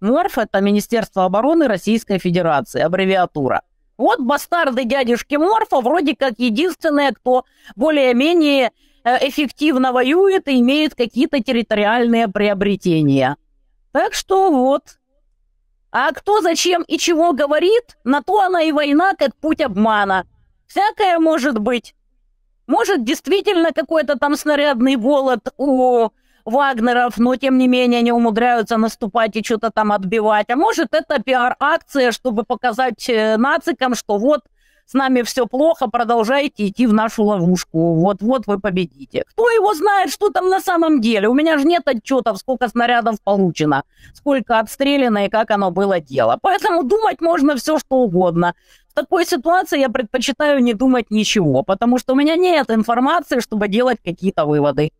МОРФ— 0.00 0.38
это 0.38 0.60
Министерство 0.60 1.24
обороны 1.24 1.68
Российской 1.68 2.18
Федерации, 2.18 2.80
аббревиатура. 2.80 3.62
Вот 3.98 4.20
бастарды 4.20 4.84
дядюшки 4.84 5.36
Морфа 5.36 5.80
вроде 5.80 6.14
как 6.14 6.34
единственные, 6.38 7.12
кто 7.12 7.44
более-менее 7.76 8.72
э, 9.04 9.28
эффективно 9.28 9.92
воюет 9.92 10.48
и 10.48 10.60
имеет 10.60 10.94
какие-то 10.94 11.42
территориальные 11.42 12.28
приобретения. 12.28 13.36
Так 13.92 14.12
что 14.12 14.50
вот. 14.50 14.98
А 15.90 16.12
кто 16.12 16.42
зачем 16.42 16.82
и 16.82 16.98
чего 16.98 17.32
говорит, 17.32 17.96
на 18.04 18.22
то 18.22 18.42
она 18.42 18.62
и 18.62 18.72
война, 18.72 19.14
как 19.14 19.34
путь 19.36 19.62
обмана. 19.62 20.26
Всякое 20.66 21.18
может 21.18 21.58
быть. 21.58 21.94
Может, 22.66 23.04
действительно 23.04 23.72
какой-то 23.72 24.18
там 24.18 24.36
снарядный 24.36 24.96
голод 24.96 25.54
у 25.56 26.10
Вагнеров, 26.46 27.18
но 27.18 27.36
тем 27.36 27.58
не 27.58 27.68
менее 27.68 27.98
они 27.98 28.12
умудряются 28.12 28.76
наступать 28.76 29.36
и 29.36 29.44
что-то 29.44 29.70
там 29.70 29.92
отбивать. 29.92 30.48
А 30.50 30.56
может, 30.56 30.94
это 30.94 31.22
пиар-акция, 31.22 32.12
чтобы 32.12 32.44
показать 32.44 33.08
э, 33.08 33.36
нацикам, 33.36 33.94
что 33.94 34.16
вот 34.18 34.42
с 34.86 34.94
нами 34.94 35.22
все 35.22 35.46
плохо, 35.46 35.88
продолжайте 35.88 36.68
идти 36.68 36.86
в 36.86 36.92
нашу 36.92 37.24
ловушку. 37.24 37.94
Вот-вот 37.94 38.46
вы 38.46 38.60
победите. 38.60 39.24
Кто 39.32 39.50
его 39.50 39.74
знает, 39.74 40.12
что 40.12 40.30
там 40.30 40.48
на 40.48 40.60
самом 40.60 41.00
деле? 41.00 41.28
У 41.28 41.34
меня 41.34 41.58
же 41.58 41.64
нет 41.64 41.82
отчетов, 41.88 42.38
сколько 42.38 42.68
снарядов 42.68 43.16
получено, 43.22 43.82
сколько 44.14 44.60
отстреляно 44.60 45.26
и 45.26 45.28
как 45.28 45.50
оно 45.50 45.72
было 45.72 45.98
дело. 45.98 46.38
Поэтому 46.40 46.84
думать 46.84 47.20
можно 47.20 47.56
все, 47.56 47.80
что 47.80 47.96
угодно. 47.96 48.54
В 48.90 48.94
такой 48.94 49.26
ситуации 49.26 49.80
я 49.80 49.88
предпочитаю 49.88 50.60
не 50.60 50.72
думать 50.72 51.10
ничего, 51.10 51.64
потому 51.64 51.98
что 51.98 52.12
у 52.12 52.16
меня 52.16 52.36
нет 52.36 52.70
информации, 52.70 53.40
чтобы 53.40 53.66
делать 53.66 53.98
какие-то 54.04 54.46
выводы. 54.46 54.92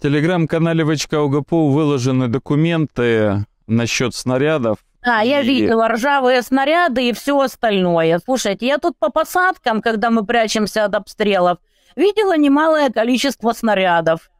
Телеграм-канале 0.00 0.82
ВЧК 0.84 1.14
УГПУ 1.14 1.68
выложены 1.68 2.28
документы 2.28 3.44
насчет 3.66 4.14
снарядов. 4.14 4.78
А, 5.02 5.22
я 5.22 5.42
видела 5.42 5.88
ржавые 5.88 6.40
снаряды 6.40 7.10
и 7.10 7.12
все 7.12 7.38
остальное. 7.38 8.18
Слушайте, 8.24 8.66
я 8.66 8.78
тут 8.78 8.98
по 8.98 9.10
посадкам, 9.10 9.82
когда 9.82 10.10
мы 10.10 10.24
прячемся 10.24 10.86
от 10.86 10.94
обстрелов, 10.94 11.58
видела 11.96 12.36
немалое 12.36 12.88
количество 12.90 13.52
снарядов. 13.52 14.30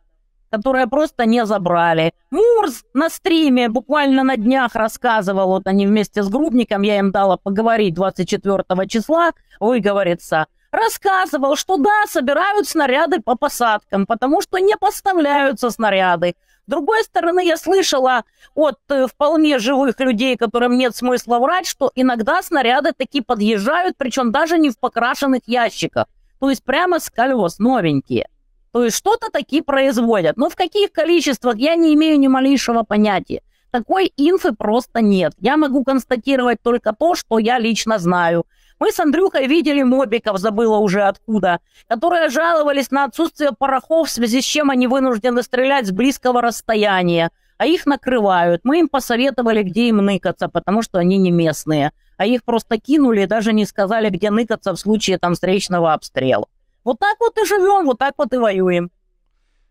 которые 0.50 0.88
просто 0.88 1.26
не 1.26 1.46
забрали. 1.46 2.12
Мурз 2.32 2.82
на 2.92 3.08
стриме 3.08 3.68
буквально 3.68 4.24
на 4.24 4.36
днях 4.36 4.74
рассказывал, 4.74 5.46
вот 5.46 5.68
они 5.68 5.86
вместе 5.86 6.24
с 6.24 6.28
Грубником, 6.28 6.82
я 6.82 6.98
им 6.98 7.12
дала 7.12 7.36
поговорить 7.36 7.94
24 7.94 8.64
числа, 8.88 9.30
выговориться, 9.60 10.46
рассказывал, 10.70 11.56
что 11.56 11.76
да, 11.76 12.04
собирают 12.06 12.68
снаряды 12.68 13.20
по 13.20 13.36
посадкам, 13.36 14.06
потому 14.06 14.40
что 14.40 14.58
не 14.58 14.76
поставляются 14.76 15.70
снаряды. 15.70 16.36
С 16.66 16.70
другой 16.70 17.02
стороны, 17.02 17.44
я 17.44 17.56
слышала 17.56 18.24
от 18.54 18.78
э, 18.90 19.06
вполне 19.08 19.58
живых 19.58 19.98
людей, 19.98 20.36
которым 20.36 20.78
нет 20.78 20.94
смысла 20.94 21.38
врать, 21.38 21.66
что 21.66 21.90
иногда 21.94 22.42
снаряды 22.42 22.92
таки 22.92 23.20
подъезжают, 23.20 23.96
причем 23.96 24.30
даже 24.30 24.58
не 24.58 24.70
в 24.70 24.78
покрашенных 24.78 25.42
ящиках, 25.46 26.06
то 26.38 26.48
есть 26.48 26.62
прямо 26.62 27.00
с 27.00 27.10
колес, 27.10 27.58
новенькие. 27.58 28.28
То 28.72 28.84
есть 28.84 28.96
что-то 28.96 29.30
такие 29.30 29.62
производят. 29.62 30.36
Но 30.36 30.48
в 30.48 30.54
каких 30.54 30.92
количествах, 30.92 31.56
я 31.56 31.74
не 31.74 31.92
имею 31.94 32.18
ни 32.20 32.28
малейшего 32.28 32.84
понятия. 32.84 33.42
Такой 33.70 34.12
инфы 34.16 34.52
просто 34.52 35.00
нет. 35.00 35.32
Я 35.40 35.56
могу 35.56 35.84
констатировать 35.84 36.62
только 36.62 36.92
то, 36.92 37.14
что 37.14 37.38
я 37.38 37.58
лично 37.58 37.98
знаю. 37.98 38.46
Мы 38.80 38.92
с 38.92 38.98
Андрюхой 38.98 39.46
видели 39.46 39.82
мобиков, 39.82 40.38
забыла 40.38 40.78
уже 40.78 41.02
откуда, 41.02 41.60
которые 41.86 42.30
жаловались 42.30 42.90
на 42.90 43.04
отсутствие 43.04 43.52
порохов, 43.52 44.08
в 44.08 44.10
связи 44.10 44.40
с 44.40 44.44
чем 44.44 44.70
они 44.70 44.86
вынуждены 44.86 45.42
стрелять 45.42 45.86
с 45.86 45.90
близкого 45.90 46.40
расстояния, 46.40 47.30
а 47.58 47.66
их 47.66 47.84
накрывают. 47.84 48.62
Мы 48.64 48.80
им 48.80 48.88
посоветовали, 48.88 49.62
где 49.62 49.88
им 49.88 49.98
ныкаться, 49.98 50.48
потому 50.48 50.80
что 50.80 50.98
они 50.98 51.18
не 51.18 51.30
местные. 51.30 51.92
А 52.16 52.24
их 52.24 52.42
просто 52.42 52.78
кинули 52.78 53.22
и 53.22 53.26
даже 53.26 53.52
не 53.52 53.66
сказали, 53.66 54.08
где 54.08 54.30
ныкаться 54.30 54.72
в 54.72 54.78
случае 54.78 55.18
там 55.18 55.34
встречного 55.34 55.92
обстрела. 55.92 56.46
Вот 56.82 56.98
так 56.98 57.16
вот 57.20 57.36
и 57.36 57.44
живем, 57.44 57.84
вот 57.84 57.98
так 57.98 58.14
вот 58.16 58.32
и 58.32 58.38
воюем. 58.38 58.90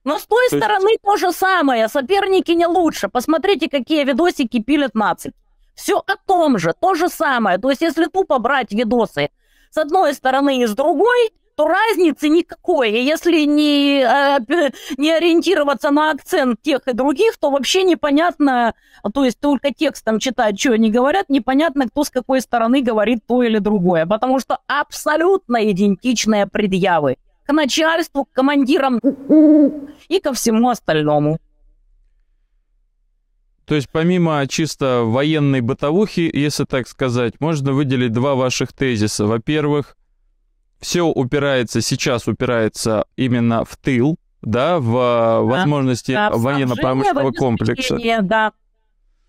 Но 0.04 0.20
с 0.20 0.26
той 0.28 0.50
то 0.50 0.58
стороны 0.58 0.90
есть... 0.90 1.02
то 1.02 1.18
же 1.18 1.32
самое, 1.32 1.88
соперники 1.88 2.52
не 2.52 2.68
лучше. 2.68 3.10
Посмотрите, 3.10 3.70
какие 3.70 4.04
видосики 4.04 4.62
пилят 4.62 4.94
нацики. 4.94 5.34
Все 5.80 6.04
о 6.06 6.18
том 6.18 6.60
же, 6.60 6.74
то 6.78 6.94
же 6.94 7.08
самое. 7.08 7.58
То 7.58 7.70
есть, 7.70 7.82
если 7.82 8.06
тупо 8.08 8.38
брать 8.38 8.74
видосы 8.74 9.30
с 9.72 9.78
одной 9.78 10.14
стороны 10.14 10.62
и 10.62 10.66
с 10.66 10.76
другой, 10.76 11.32
то 11.56 11.68
разницы 11.68 12.28
никакой. 12.28 12.92
И 12.92 13.06
если 13.06 13.46
не, 13.46 14.02
э, 14.02 14.72
не 14.98 15.12
ориентироваться 15.12 15.90
на 15.92 16.12
акцент 16.12 16.62
тех 16.62 16.86
и 16.86 16.92
других, 16.92 17.38
то 17.38 17.50
вообще 17.50 17.84
непонятно, 17.84 18.74
то 19.14 19.24
есть 19.24 19.40
только 19.40 19.74
текстом 19.74 20.20
читать, 20.20 20.60
что 20.60 20.74
они 20.74 20.92
говорят, 20.92 21.30
непонятно, 21.30 21.88
кто 21.88 22.04
с 22.04 22.10
какой 22.10 22.42
стороны 22.42 22.82
говорит 22.82 23.20
то 23.26 23.42
или 23.42 23.60
другое. 23.60 24.06
Потому 24.06 24.40
что 24.40 24.60
абсолютно 24.68 25.72
идентичные 25.72 26.46
предъявы 26.46 27.16
к 27.46 27.54
начальству, 27.54 28.26
к 28.26 28.32
командирам 28.34 29.00
и 30.10 30.20
ко 30.20 30.34
всему 30.34 30.70
остальному. 30.70 31.40
То 33.70 33.76
есть 33.76 33.88
помимо 33.92 34.48
чисто 34.48 35.04
военной 35.06 35.62
бытовухи, 35.62 36.28
если 36.34 36.64
так 36.64 36.88
сказать, 36.88 37.40
можно 37.40 37.72
выделить 37.72 38.12
два 38.12 38.34
ваших 38.34 38.74
тезиса. 38.74 39.28
Во-первых, 39.28 39.96
все 40.80 41.04
упирается, 41.04 41.80
сейчас 41.80 42.28
упирается 42.28 43.06
именно 43.16 43.64
в 43.64 43.78
тыл, 43.78 44.18
да, 44.42 44.80
в 44.80 44.92
да, 44.92 45.42
возможности 45.42 46.14
да, 46.14 46.32
военно-промышленного 46.32 47.32
комплекса. 47.32 48.00
Да. 48.24 48.54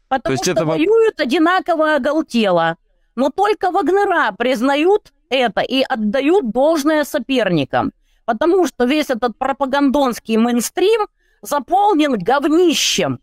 Потому 0.08 0.22
То 0.22 0.32
есть 0.32 0.44
что 0.44 0.52
это... 0.52 0.64
воюют 0.64 1.20
одинаково 1.20 1.96
оголтело. 1.96 2.78
Но 3.16 3.28
только 3.28 3.70
Вагнера 3.70 4.32
признают 4.38 5.12
это 5.28 5.60
и 5.60 5.82
отдают 5.82 6.50
должное 6.50 7.04
соперникам. 7.04 7.92
Потому 8.24 8.66
что 8.66 8.86
весь 8.86 9.10
этот 9.10 9.36
пропагандонский 9.36 10.38
мейнстрим 10.38 11.08
заполнен 11.42 12.14
говнищем. 12.18 13.20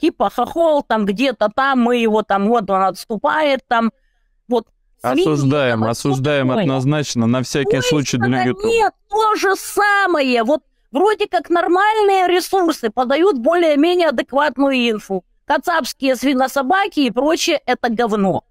Типа 0.00 0.30
хохол 0.30 0.82
там 0.82 1.04
где-то 1.04 1.48
там, 1.54 1.80
мы 1.80 1.96
его 1.96 2.22
там, 2.22 2.48
вот 2.48 2.70
он 2.70 2.82
отступает 2.82 3.60
там. 3.66 3.90
Вот 4.46 4.66
Осуждаем, 5.00 5.84
осуждаем 5.84 6.50
однозначно, 6.50 7.26
на 7.26 7.42
всякий 7.42 7.76
ну, 7.76 7.82
случай 7.82 8.16
для 8.16 8.44
YouTube. 8.44 8.64
Нет, 8.64 8.92
то 9.08 9.36
же 9.36 9.54
самое. 9.54 10.42
Вот 10.42 10.62
вроде 10.90 11.28
как 11.28 11.50
нормальные 11.50 12.26
ресурсы 12.26 12.90
подают 12.90 13.38
более-менее 13.38 14.08
адекватную 14.08 14.90
инфу. 14.90 15.24
Кацапские 15.46 16.16
свинособаки 16.16 17.00
и 17.00 17.10
прочее— 17.10 17.60
это 17.66 17.90
говно. 17.90 18.44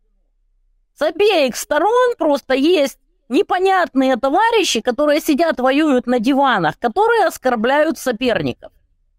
С 0.97 1.01
обеих 1.01 1.55
сторон 1.55 2.15
просто 2.17 2.55
есть 2.55 2.97
непонятные 3.29 4.15
товарищи, 4.15 4.79
которые 4.81 5.19
сидят, 5.19 5.59
воюют 5.59 6.07
на 6.07 6.19
диванах, 6.19 6.79
которые 6.79 7.25
оскорбляют 7.25 7.99
соперников. 7.99 8.71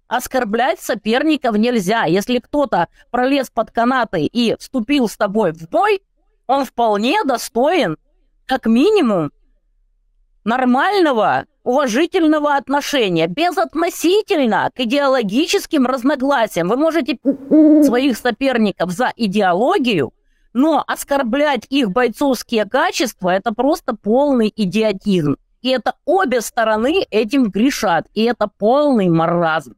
Оскорблять 0.08 0.80
соперников 0.80 1.56
нельзя. 1.56 2.04
Если 2.04 2.38
кто-то 2.38 2.88
пролез 3.10 3.50
под 3.50 3.70
канаты 3.70 4.24
и 4.24 4.56
вступил 4.58 5.06
с 5.06 5.16
тобой 5.16 5.52
в 5.52 5.68
бой, 5.68 6.02
он 6.46 6.64
вполне 6.64 7.22
достоин, 7.24 7.98
как 8.46 8.64
минимум, 8.64 9.30
нормального, 10.44 11.44
уважительного 11.62 12.56
отношения, 12.56 13.26
безотносительно 13.26 14.70
к 14.74 14.80
идеологическим 14.80 15.86
разногласиям. 15.86 16.68
Вы 16.68 16.78
можете 16.78 17.18
своих 17.84 18.16
соперников 18.16 18.90
за 18.92 19.12
идеологию, 19.14 20.14
но 20.54 20.82
оскорблять 20.86 21.66
их 21.68 21.90
бойцовские 21.90 22.64
качества– 22.64 23.28
это 23.30 23.52
просто 23.52 23.94
полный 23.94 24.50
идиотизм. 24.56 25.36
И 25.60 25.68
это 25.68 25.96
обе 26.06 26.40
стороны 26.40 27.04
этим 27.10 27.50
грешат, 27.50 28.06
и 28.14 28.22
это 28.22 28.48
полный 28.48 29.10
маразм. 29.10 29.74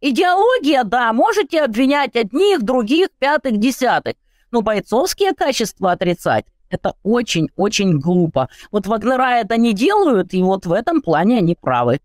Идеология, 0.00 0.84
да, 0.84 1.12
можете 1.12 1.62
обвинять 1.62 2.16
одних, 2.16 2.62
других, 2.62 3.08
пятых, 3.18 3.58
десятых– 3.58 4.14
но 4.50 4.62
бойцовские 4.62 5.32
качества 5.32 5.92
отрицать– 5.92 6.46
это 6.70 6.94
очень-очень 7.02 7.98
глупо. 7.98 8.48
Вот 8.70 8.86
Вагнера 8.86 9.40
это 9.40 9.56
не 9.56 9.72
делают, 9.72 10.34
и 10.34 10.42
вот 10.42 10.66
в 10.66 10.72
этом 10.72 11.02
плане 11.02 11.38
они 11.38 11.56
правы. 11.60 12.00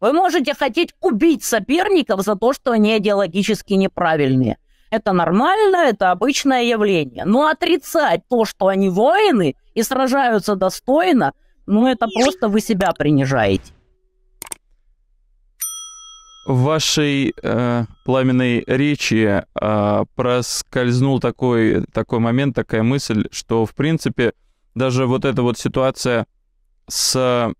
Вы 0.00 0.12
можете 0.12 0.54
хотеть 0.54 0.94
убить 1.00 1.44
соперников 1.44 2.22
за 2.22 2.34
то, 2.34 2.52
что 2.52 2.72
они 2.72 2.98
идеологически 2.98 3.74
неправильные. 3.74 4.58
Это 4.90 5.12
нормально, 5.12 5.76
это 5.76 6.10
обычное 6.10 6.64
явление. 6.64 7.24
Но 7.24 7.46
отрицать 7.46 8.22
то, 8.28 8.44
что 8.44 8.66
они 8.66 8.90
воины 8.90 9.54
и 9.74 9.82
сражаются 9.82 10.56
достойно, 10.56 11.32
ну 11.66 11.86
это 11.86 12.08
просто 12.08 12.48
вы 12.48 12.60
себя 12.60 12.92
принижаете 12.92 13.72
в 16.44 16.62
вашей 16.62 17.34
э, 17.40 17.84
пламенной 18.04 18.64
речи 18.66 19.42
э, 19.54 20.04
проскользнул 20.14 21.20
такой, 21.20 21.84
такой 21.92 22.18
момент, 22.18 22.54
такая 22.54 22.82
мысль, 22.82 23.26
что, 23.30 23.64
в 23.64 23.74
принципе, 23.74 24.32
даже 24.74 25.06
вот 25.06 25.24
эта 25.24 25.42
вот 25.42 25.58
ситуация 25.58 26.26
с, 26.88 27.52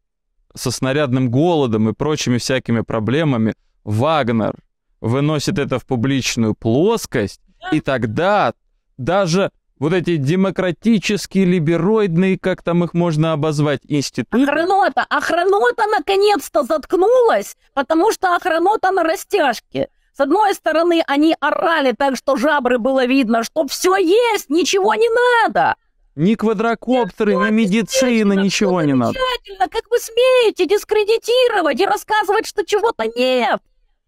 со 0.54 0.70
снарядным 0.70 1.30
голодом 1.30 1.88
и 1.88 1.92
прочими 1.92 2.38
всякими 2.38 2.80
проблемами, 2.80 3.54
Вагнер 3.84 4.54
выносит 5.00 5.58
это 5.58 5.78
в 5.78 5.86
публичную 5.86 6.54
плоскость, 6.54 7.40
и 7.72 7.80
тогда 7.80 8.54
даже 8.96 9.50
вот 9.82 9.92
эти 9.92 10.14
демократические, 10.14 11.44
либероидные, 11.44 12.38
как 12.38 12.62
там 12.62 12.84
их 12.84 12.94
можно 12.94 13.32
обозвать, 13.32 13.80
институты. 13.88 14.44
Охранота, 14.44 15.04
охранота 15.08 15.86
наконец-то 15.88 16.62
заткнулась, 16.62 17.56
потому 17.74 18.12
что 18.12 18.36
охранота 18.36 18.92
на 18.92 19.02
растяжке. 19.02 19.88
С 20.16 20.20
одной 20.20 20.54
стороны, 20.54 21.02
они 21.08 21.34
орали 21.40 21.96
так, 21.98 22.16
что 22.16 22.36
жабры 22.36 22.78
было 22.78 23.06
видно, 23.06 23.42
что 23.42 23.66
все 23.66 23.96
есть, 23.96 24.50
ничего 24.50 24.94
не 24.94 25.08
надо. 25.42 25.74
Ни 26.14 26.36
квадрокоптеры, 26.36 27.34
ни 27.34 27.50
медицина, 27.50 28.34
ничего 28.34 28.82
не 28.82 28.94
надо. 28.94 29.18
Как 29.58 29.90
вы 29.90 29.98
смеете 29.98 30.64
дискредитировать 30.66 31.80
и 31.80 31.86
рассказывать, 31.86 32.46
что 32.46 32.64
чего-то 32.64 33.06
нет? 33.16 33.60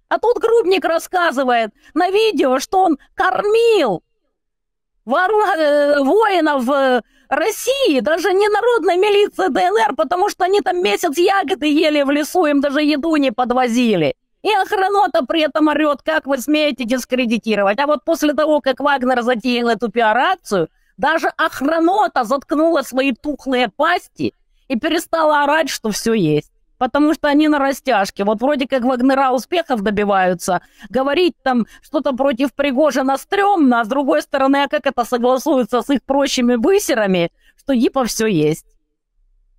А 0.09 0.21
тут 0.21 0.39
Грубник 0.39 0.85
рассказывает 0.85 1.73
на 1.95 2.11
видео, 2.11 2.61
что 2.61 2.79
он 2.85 2.97
кормил 3.15 4.05
воинов 5.05 6.69
э, 6.69 7.03
России, 7.29 8.01
даже 8.01 8.33
не 8.33 8.49
народной 8.49 8.97
милиции 8.97 9.49
ДНР, 9.49 9.95
потому 9.97 10.29
что 10.29 10.45
они 10.45 10.61
там 10.61 10.83
месяц 10.83 11.17
ягоды 11.17 11.67
ели 11.67 12.03
в 12.03 12.11
лесу, 12.11 12.47
им 12.47 12.61
даже 12.61 12.83
еду 12.83 13.15
не 13.17 13.31
подвозили. 13.31 14.15
И 14.43 14.53
охранота 14.53 15.25
при 15.25 15.43
этом 15.43 15.69
орет, 15.69 16.03
как 16.03 16.27
вы 16.27 16.39
смеете 16.39 16.85
дискредитировать. 16.85 17.79
А 17.79 17.87
вот 17.87 18.05
после 18.05 18.35
того, 18.35 18.61
как 18.61 18.81
Вагнер 18.81 19.23
затеял 19.23 19.69
эту 19.69 19.91
пиар-акцию, 19.91 20.69
даже 20.97 21.29
охранота 21.37 22.25
заткнула 22.25 22.83
свои 22.83 23.13
тухлые 23.13 23.69
пасти 23.69 24.35
и 24.69 24.79
перестала 24.79 25.45
орать, 25.45 25.71
что 25.71 25.91
все 25.91 26.13
есть 26.13 26.54
потому 26.79 27.15
что 27.15 27.29
они 27.29 27.49
на 27.49 27.59
растяжке. 27.59 28.25
Вот 28.25 28.41
вроде 28.41 28.67
как 28.67 28.85
Вагнера 28.85 29.31
успехов 29.31 29.83
добиваются. 29.83 30.61
Говорить 30.91 31.35
там 31.43 31.67
что-то 31.83 32.13
против 32.13 32.55
Пригожина 32.55 33.17
стрёмно, 33.17 33.81
а 33.81 33.85
с 33.85 33.89
другой 33.89 34.23
стороны, 34.23 34.65
а 34.65 34.69
как 34.69 34.87
это 34.87 35.05
согласуется 35.05 35.83
с 35.83 35.91
их 35.91 36.03
прочими 36.03 36.55
высерами, 36.57 37.31
что 37.57 37.73
ипа 37.73 38.05
все 38.05 38.27
есть. 38.27 38.67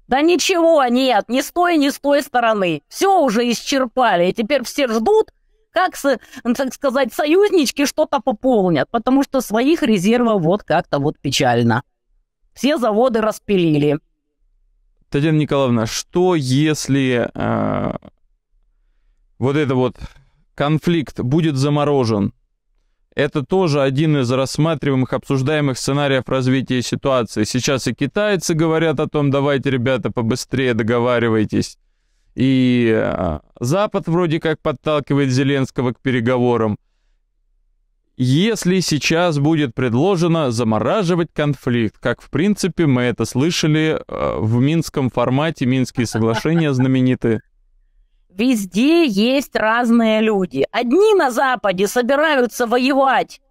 Да 0.08 0.22
ничего 0.22 0.84
нет, 0.86 1.26
ни 1.30 1.42
с 1.42 1.52
той, 1.52 1.78
ни 1.78 1.90
с 1.90 2.00
той 2.00 2.22
стороны. 2.22 2.84
Все 2.88 3.20
уже 3.20 3.50
исчерпали, 3.52 4.30
и 4.30 4.34
теперь 4.34 4.64
все 4.64 4.88
ждут, 4.88 5.32
как, 5.72 5.94
так 6.56 6.74
сказать, 6.74 7.12
союзнички 7.12 7.86
что-то 7.86 8.20
пополнят, 8.20 8.90
потому 8.92 9.24
что 9.24 9.42
своих 9.42 9.82
резервов 9.82 10.44
вот 10.44 10.64
как-то 10.64 11.00
вот 11.00 11.20
печально. 11.20 11.84
Все 12.54 12.78
заводы 12.78 13.20
распилили. 13.20 14.00
Татьяна 15.10 15.38
Николаевна, 15.38 15.86
что 15.86 16.36
если 16.36 17.30
э, 17.34 17.94
вот 19.40 19.56
это 19.56 19.76
вот 19.76 19.98
конфликт 20.56 21.20
будет 21.20 21.56
заморожен? 21.56 22.34
Это 23.16 23.46
тоже 23.46 23.82
один 23.82 24.18
из 24.18 24.30
рассматриваемых, 24.30 25.14
обсуждаемых 25.14 25.78
сценариев 25.78 26.28
развития 26.28 26.82
ситуации. 26.82 27.46
Сейчас 27.46 27.88
и 27.88 27.94
китайцы 27.94 28.54
говорят 28.54 29.00
о 29.00 29.08
том, 29.08 29.32
давайте, 29.32 29.70
ребята, 29.70 30.12
побыстрее 30.12 30.74
договаривайтесь. 30.74 31.78
И 32.36 32.92
э, 32.94 33.40
Запад 33.62 34.08
вроде 34.08 34.42
как 34.42 34.62
подталкивает 34.62 35.32
Зеленского 35.32 35.94
к 35.94 36.02
переговорам. 36.02 36.78
Если 38.18 38.80
сейчас 38.80 39.40
будет 39.40 39.76
предложено 39.76 40.50
замораживать 40.50 41.34
конфликт, 41.34 41.98
как 42.00 42.22
в 42.22 42.30
принципе 42.30 42.86
мы 42.86 43.02
это 43.02 43.26
слышали 43.26 44.00
э, 44.08 44.38
в 44.40 44.62
минском 44.62 45.10
формате, 45.10 45.66
Минские 45.66 46.06
соглашения 46.06 46.74
знаменитые. 46.74 47.42
Везде 48.30 49.06
есть 49.06 49.54
разные 49.56 50.22
люди. 50.22 50.66
Одни 50.72 51.14
на 51.14 51.30
Западе 51.30 51.88
собираются 51.88 52.68
воевать. 52.68 53.42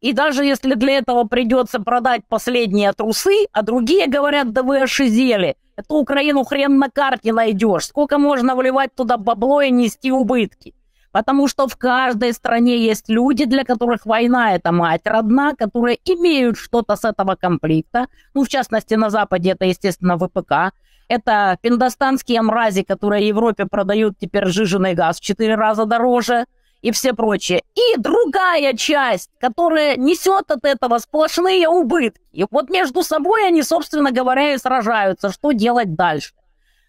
И 0.00 0.12
даже 0.12 0.44
если 0.44 0.74
для 0.74 0.98
этого 0.98 1.24
придется 1.24 1.78
продать 1.78 2.22
последние 2.28 2.92
трусы, 2.92 3.46
а 3.52 3.62
другие 3.62 4.08
говорят, 4.08 4.52
да 4.52 4.62
вы 4.64 4.80
ошизели, 4.80 5.56
эту 5.76 5.94
Украину 5.96 6.42
хрен 6.42 6.78
на 6.78 6.88
карте 6.90 7.32
найдешь. 7.32 7.86
Сколько 7.86 8.18
можно 8.18 8.56
вливать 8.56 8.94
туда 8.94 9.18
бабло 9.18 9.60
и 9.62 9.70
нести 9.70 10.10
убытки? 10.10 10.74
Потому 11.12 11.48
что 11.48 11.66
в 11.66 11.76
каждой 11.76 12.32
стране 12.32 12.78
есть 12.78 13.08
люди, 13.08 13.44
для 13.44 13.64
которых 13.64 14.06
война– 14.06 14.54
это 14.56 14.70
мать 14.70 15.02
родна, 15.04 15.54
которые 15.56 15.98
имеют 16.04 16.56
что-то 16.56 16.94
с 16.94 17.04
этого 17.04 17.34
конфликта. 17.34 18.06
Ну, 18.34 18.44
в 18.44 18.48
частности, 18.48 18.94
на 18.94 19.10
Западе 19.10 19.50
это, 19.50 19.64
естественно, 19.64 20.16
ВПК. 20.16 20.72
Это 21.08 21.58
пиндостанские 21.60 22.42
мрази, 22.42 22.84
которые 22.84 23.26
Европе 23.26 23.66
продают 23.66 24.18
теперь 24.20 24.46
жиженый 24.46 24.94
газ 24.94 25.18
в 25.18 25.22
четыре 25.22 25.56
раза 25.56 25.84
дороже 25.84 26.44
и 26.82 26.92
все 26.92 27.12
прочее. 27.12 27.62
И 27.74 27.98
другая 27.98 28.74
часть, 28.74 29.30
которая 29.40 29.96
несет 29.96 30.48
от 30.52 30.64
этого 30.64 30.98
сплошные 30.98 31.68
убытки. 31.68 32.20
И 32.32 32.46
вот 32.48 32.70
между 32.70 33.02
собой 33.02 33.48
они, 33.48 33.64
собственно 33.64 34.12
говоря, 34.12 34.54
и 34.54 34.58
сражаются. 34.58 35.32
Что 35.32 35.50
делать 35.50 35.96
дальше? 35.96 36.32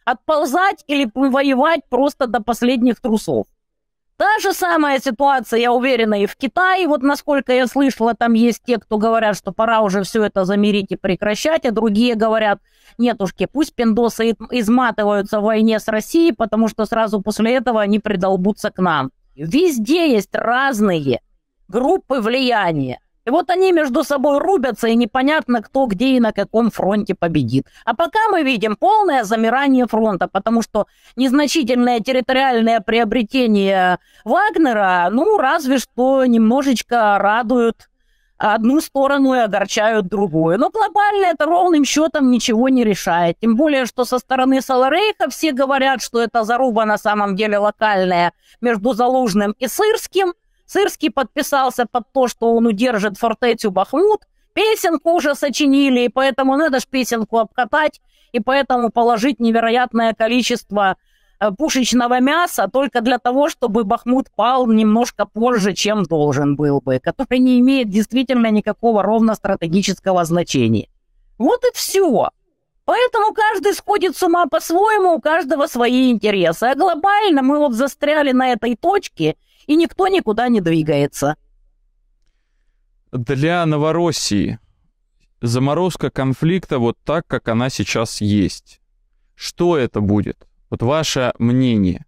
Отползать 0.05 0.83
или 0.85 1.09
воевать 1.15 1.81
просто 1.89 2.27
до 2.27 2.41
последних 2.41 3.01
трусов? 3.01 3.47
Та 4.21 4.37
же 4.39 4.53
самая 4.53 4.99
ситуация, 4.99 5.59
я 5.59 5.73
уверена, 5.73 6.21
и 6.21 6.27
в 6.27 6.35
Китае. 6.35 6.87
Вот 6.87 7.01
насколько 7.01 7.53
я 7.53 7.65
слышала, 7.65 8.13
там 8.13 8.33
есть 8.33 8.61
те, 8.63 8.77
кто 8.77 8.99
говорят, 8.99 9.35
что 9.35 9.51
пора 9.51 9.81
уже 9.81 10.03
все 10.03 10.23
это 10.23 10.45
замерить 10.45 10.91
и 10.91 10.95
прекращать, 10.95 11.65
а 11.65 11.71
другие 11.71 12.13
говорят, 12.13 12.59
нетушки, 12.99 13.47
пусть 13.51 13.73
пиндосы 13.73 14.35
изматываются 14.51 15.39
в 15.39 15.45
войне 15.45 15.79
с 15.79 15.87
Россией, 15.87 16.33
потому 16.33 16.67
что 16.67 16.85
сразу 16.85 17.19
после 17.19 17.55
этого 17.55 17.81
они 17.81 17.97
придолбутся 17.97 18.69
к 18.69 18.77
нам. 18.77 19.09
Везде 19.35 20.13
есть 20.13 20.35
разные 20.35 21.21
группы 21.67 22.21
влияния. 22.21 22.99
И 23.25 23.29
вот 23.29 23.49
они 23.49 23.71
между 23.71 24.03
собой 24.03 24.39
рубятся, 24.39 24.87
и 24.87 24.95
непонятно, 24.95 25.61
кто 25.61 25.85
где 25.85 26.15
и 26.15 26.19
на 26.19 26.31
каком 26.31 26.71
фронте 26.71 27.13
победит. 27.15 27.67
А 27.85 27.95
пока 27.95 28.19
мы 28.31 28.43
видим 28.43 28.75
полное 28.75 29.23
замирание 29.23 29.85
фронта, 29.85 30.27
потому 30.27 30.61
что 30.61 30.87
незначительное 31.15 31.99
территориальное 31.99 32.79
приобретение 32.79 33.99
Вагнера, 34.25 35.09
ну, 35.11 35.37
разве 35.37 35.77
что 35.77 36.25
немножечко 36.25 37.17
радуют 37.19 37.87
одну 38.39 38.81
сторону 38.81 39.35
и 39.35 39.39
огорчают 39.39 40.07
другую. 40.07 40.57
Но 40.57 40.71
глобально 40.71 41.27
это 41.27 41.45
ровным 41.45 41.85
счетом 41.85 42.31
ничего 42.31 42.69
не 42.69 42.83
решает. 42.83 43.37
Тем 43.39 43.55
более, 43.55 43.85
что 43.85 44.03
со 44.03 44.17
стороны 44.17 44.61
Саларейха 44.61 45.29
все 45.29 45.51
говорят, 45.51 46.01
что 46.01 46.19
это 46.19 46.43
заруба 46.43 46.85
на 46.85 46.97
самом 46.97 47.35
деле 47.35 47.59
локальная 47.59 48.33
между 48.59 48.93
Залужным 48.93 49.53
и 49.59 49.67
Сырским– 49.67 50.33
Сырский 50.71 51.11
подписался 51.11 51.85
под 51.85 52.11
то, 52.13 52.29
что 52.29 52.53
он 52.53 52.65
удержит 52.65 53.17
фортецю 53.17 53.71
Бахмут. 53.71 54.21
Песенку 54.53 55.11
уже 55.11 55.35
сочинили, 55.35 56.01
и 56.01 56.09
поэтому 56.09 56.55
надо 56.55 56.79
ж 56.79 56.87
песенку 56.87 57.39
обкатать, 57.39 57.99
и 58.31 58.39
поэтому 58.39 58.89
положить 58.89 59.41
невероятное 59.41 60.13
количество 60.13 60.95
э, 61.41 61.51
пушечного 61.51 62.21
мяса 62.21 62.69
только 62.71 63.01
для 63.01 63.17
того, 63.17 63.49
чтобы 63.49 63.83
Бахмут 63.83 64.27
пал 64.33 64.65
немножко 64.65 65.25
позже, 65.25 65.73
чем 65.73 66.03
должен 66.03 66.55
был 66.55 66.79
бы, 66.79 66.99
который 66.99 67.39
не 67.39 67.59
имеет 67.59 67.89
действительно 67.89 68.49
никакого 68.49 69.03
ровно 69.03 69.35
стратегического 69.35 70.23
значения. 70.23 70.87
Вот 71.37 71.65
и 71.65 71.75
все. 71.75 72.29
Поэтому 72.85 73.33
каждый 73.33 73.73
сходит 73.73 74.15
с 74.15 74.23
ума 74.23 74.45
по-своему, 74.45 75.15
у 75.15 75.21
каждого 75.21 75.67
свои 75.67 76.11
интересы. 76.11 76.63
А 76.63 76.75
глобально 76.75 77.41
мы 77.41 77.57
вот 77.57 77.73
застряли 77.73 78.31
на 78.31 78.53
этой 78.53 78.77
точке– 78.77 79.35
и 79.67 79.75
никто 79.75 80.07
никуда 80.07 80.47
не 80.47 80.61
двигается. 80.61 81.35
Для 83.11 83.65
Новороссии 83.65 84.59
заморозка 85.41 86.09
конфликта 86.09 86.79
вот 86.79 86.97
так, 87.03 87.27
как 87.27 87.49
она 87.49 87.69
сейчас 87.69 88.21
есть. 88.21 88.79
Что 89.35 89.77
это 89.77 90.01
будет? 90.01 90.47
Вот 90.69 90.81
ваше 90.83 91.33
мнение. 91.39 92.05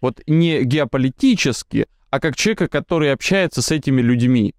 Вот 0.00 0.20
не 0.26 0.62
геополитически, 0.62 1.88
а 2.10 2.20
как 2.20 2.36
человека, 2.36 2.68
который 2.68 3.12
общается 3.12 3.62
с 3.62 3.70
этими 3.70 4.00
людьми. 4.00 4.54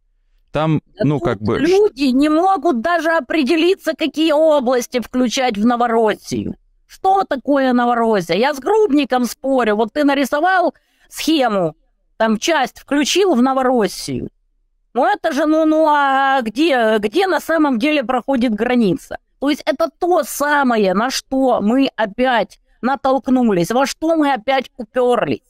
Там, 0.52 0.82
ну, 1.00 1.20
как 1.20 1.42
бы... 1.42 1.60
Люди 1.60 2.06
не 2.06 2.28
могут 2.28 2.82
даже 2.82 3.12
определиться, 3.12 3.94
какие 3.98 4.34
области 4.34 5.00
включать 5.00 5.58
в 5.58 5.66
Новороссию. 5.66 6.56
Что 6.86 7.24
такое 7.24 7.72
Новороссия? 7.72 8.36
Я 8.36 8.54
с 8.54 8.60
Грубником 8.60 9.24
спорю. 9.26 9.78
Вот 9.78 9.94
ты 9.94 10.04
нарисовал 10.04 10.76
схему 11.08 11.76
там 12.22 12.38
часть 12.38 12.78
включил 12.78 13.34
в 13.34 13.42
Новороссию. 13.42 14.30
Ну 14.94 15.08
это 15.08 15.32
же, 15.32 15.48
ну, 15.48 15.66
ну, 15.66 15.88
а 15.90 16.40
где, 16.44 17.00
где 17.00 17.26
на 17.26 17.40
самом 17.40 17.80
деле 17.80 18.04
проходит 18.04 18.54
граница? 18.54 19.18
То 19.40 19.50
есть 19.50 19.64
это 19.66 19.90
то 19.90 20.22
самое, 20.24 20.94
на 20.94 21.10
что 21.10 21.62
мы 21.62 21.90
опять 21.96 22.60
натолкнулись, 22.84 23.72
во 23.72 23.88
что 23.88 24.16
мы 24.16 24.34
опять 24.34 24.70
уперлись. 24.78 25.42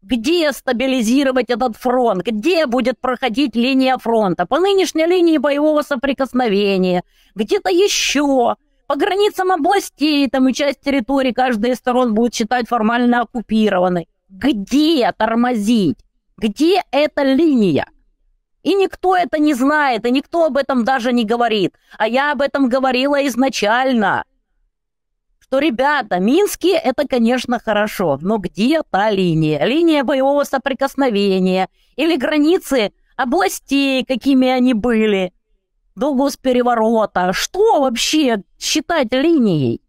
Где 0.00 0.50
стабилизировать 0.52 1.50
этот 1.50 1.76
фронт? 1.76 2.22
Где 2.24 2.64
будет 2.64 2.98
проходить 2.98 3.54
линия 3.54 3.98
фронта? 3.98 4.46
По 4.46 4.58
нынешней 4.58 5.04
линии 5.04 5.36
боевого 5.36 5.82
соприкосновения? 5.82 7.04
Где-то 7.34 7.68
еще? 7.68 8.56
По 8.86 8.96
границам 8.96 9.52
областей, 9.52 10.26
там 10.30 10.48
и 10.48 10.54
часть 10.54 10.80
территории 10.80 11.32
каждой 11.32 11.72
из 11.72 11.76
сторон 11.76 12.14
будет 12.14 12.34
считать 12.34 12.66
формально 12.66 13.20
оккупированной. 13.20 14.08
Где 14.28 15.10
тормозить? 15.12 15.98
Где 16.36 16.82
эта 16.90 17.22
линия? 17.22 17.88
И 18.62 18.74
никто 18.74 19.16
это 19.16 19.38
не 19.38 19.54
знает, 19.54 20.04
и 20.04 20.10
никто 20.10 20.44
об 20.44 20.58
этом 20.58 20.84
даже 20.84 21.12
не 21.12 21.24
говорит. 21.24 21.74
А 21.96 22.06
я 22.06 22.32
об 22.32 22.42
этом 22.42 22.68
говорила 22.68 23.26
изначально. 23.26 24.24
Что, 25.38 25.60
ребята, 25.60 26.18
Минские— 26.20 26.74
это, 26.84 27.08
конечно, 27.08 27.58
хорошо, 27.58 28.18
но 28.20 28.36
где 28.36 28.82
та 28.90 29.10
линия? 29.10 29.64
Линия 29.64 30.04
боевого 30.04 30.44
соприкосновения 30.44 31.70
или 31.96 32.16
границы 32.16 32.92
областей, 33.16 34.04
какими 34.04 34.48
они 34.48 34.74
были? 34.74 35.32
До 35.96 36.12
госпереворота. 36.12 37.32
Что 37.32 37.80
вообще 37.80 38.42
считать 38.58 39.10
линией? 39.10 39.80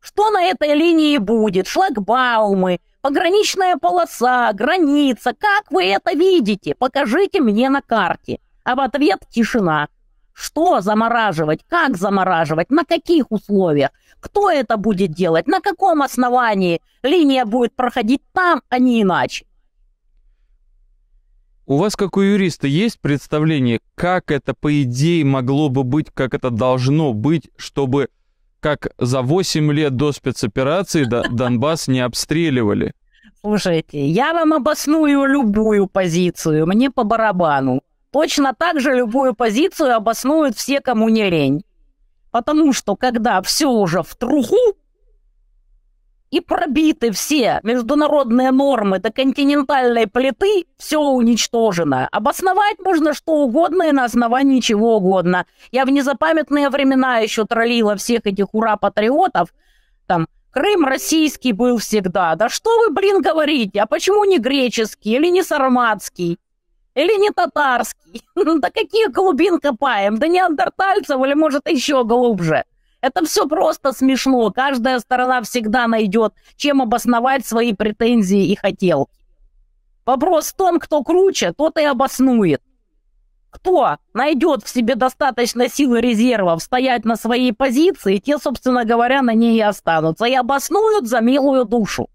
Что 0.00 0.30
на 0.30 0.44
этой 0.44 0.74
линии 0.74 1.18
будет? 1.18 1.66
Шлагбаумы, 1.66 2.78
Пограничная 3.02 3.76
полоса, 3.76 4.52
граница. 4.52 5.32
Как 5.32 5.70
вы 5.70 5.84
это 5.84 6.12
видите? 6.12 6.74
Покажите 6.74 7.40
мне 7.40 7.70
на 7.70 7.80
карте. 7.80 8.40
А 8.62 8.74
в 8.74 8.80
ответ 8.80 9.20
тишина. 9.30 9.88
Что 10.34 10.80
замораживать? 10.80 11.64
Как 11.66 11.96
замораживать? 11.96 12.70
На 12.70 12.84
каких 12.84 13.30
условиях? 13.30 13.90
Кто 14.20 14.50
это 14.50 14.76
будет 14.76 15.12
делать? 15.12 15.46
На 15.46 15.60
каком 15.60 16.02
основании 16.02 16.82
линия 17.02 17.46
будет 17.46 17.74
проходить 17.74 18.22
там, 18.32 18.62
а 18.68 18.78
не 18.78 19.02
иначе? 19.02 19.46
У 21.66 21.76
вас, 21.76 21.96
как 21.96 22.16
у 22.16 22.20
юриста, 22.20 22.66
есть 22.66 23.00
представление, 23.00 23.80
как 23.94 24.30
это, 24.30 24.54
по 24.54 24.82
идее, 24.82 25.24
могло 25.24 25.68
бы 25.68 25.84
быть, 25.84 26.10
как 26.12 26.34
это 26.34 26.50
должно 26.50 27.12
быть, 27.12 27.48
чтобы 27.56 28.08
как 28.60 28.88
за 28.98 29.22
8 29.22 29.72
лет 29.72 29.96
до 29.96 30.12
спецоперации 30.12 31.04
Донбасс 31.04 31.88
не 31.88 32.00
обстреливали. 32.00 32.92
Слушайте, 33.40 34.06
я 34.06 34.32
вам 34.34 34.52
обосную 34.52 35.24
любую 35.24 35.86
позицию, 35.86 36.66
мне 36.66 36.90
по 36.90 37.04
барабану. 37.04 37.82
Точно 38.12 38.54
так 38.54 38.80
же 38.80 38.94
любую 38.94 39.34
позицию 39.34 39.94
обоснуют 39.94 40.56
все, 40.56 40.80
кому 40.80 41.08
не 41.08 41.30
лень. 41.30 41.64
Потому 42.30 42.72
что 42.72 42.96
когда 42.96 43.40
все 43.42 43.70
уже 43.70 44.02
в 44.02 44.14
труху, 44.14 44.76
и 46.30 46.40
пробиты 46.40 47.10
все 47.10 47.60
международные 47.62 48.50
нормы 48.50 48.98
до 48.98 49.12
континентальной 49.12 50.06
плиты, 50.06 50.66
все 50.78 51.00
уничтожено. 51.00 52.08
Обосновать 52.12 52.78
можно 52.78 53.14
что 53.14 53.32
угодно 53.32 53.84
и 53.84 53.92
на 53.92 54.04
основании 54.04 54.60
чего 54.60 54.96
угодно. 54.96 55.46
Я 55.72 55.84
в 55.84 55.90
незапамятные 55.90 56.70
времена 56.70 57.18
еще 57.18 57.44
троллила 57.44 57.96
всех 57.96 58.26
этих 58.26 58.54
ура-патриотов, 58.54 59.52
там, 60.06 60.26
Крым 60.50 60.84
российский 60.84 61.52
был 61.52 61.78
всегда. 61.78 62.34
Да 62.34 62.48
что 62.48 62.76
вы, 62.78 62.90
блин, 62.90 63.22
говорите? 63.22 63.80
А 63.80 63.86
почему 63.86 64.24
не 64.24 64.38
греческий 64.38 65.14
или 65.14 65.28
не 65.28 65.44
сарматский? 65.44 66.38
Или 66.96 67.20
не 67.20 67.30
татарский? 67.30 68.22
Да 68.34 68.70
какие 68.70 69.08
глубин 69.08 69.60
копаем? 69.60 70.18
Да 70.18 70.26
неандертальцев 70.26 71.24
или, 71.24 71.34
может, 71.34 71.68
еще 71.68 72.02
глубже? 72.04 72.64
Это 73.00 73.24
все 73.24 73.46
просто 73.46 73.92
смешно. 73.92 74.50
Каждая 74.50 74.98
сторона 74.98 75.42
всегда 75.42 75.86
найдет, 75.86 76.34
чем 76.56 76.82
обосновать 76.82 77.46
свои 77.46 77.72
претензии 77.72 78.46
и 78.46 78.56
хотелки. 78.56 79.12
Вопрос 80.04 80.48
в 80.48 80.56
том, 80.56 80.78
кто 80.78 81.02
круче, 81.02 81.52
тот 81.52 81.78
и 81.78 81.84
обоснует. 81.84 82.62
Кто 83.50 83.96
найдет 84.14 84.62
в 84.62 84.68
себе 84.68 84.94
достаточно 84.94 85.68
силы 85.68 86.00
резервов 86.00 86.62
стоять 86.62 87.04
на 87.04 87.16
своей 87.16 87.52
позиции, 87.52 88.18
те, 88.18 88.38
собственно 88.38 88.84
говоря, 88.84 89.22
на 89.22 89.34
ней 89.34 89.56
и 89.56 89.62
останутся, 89.62 90.26
и 90.26 90.34
обоснуют 90.34 91.08
за 91.08 91.20
милую 91.20 91.64
душу. 91.64 92.08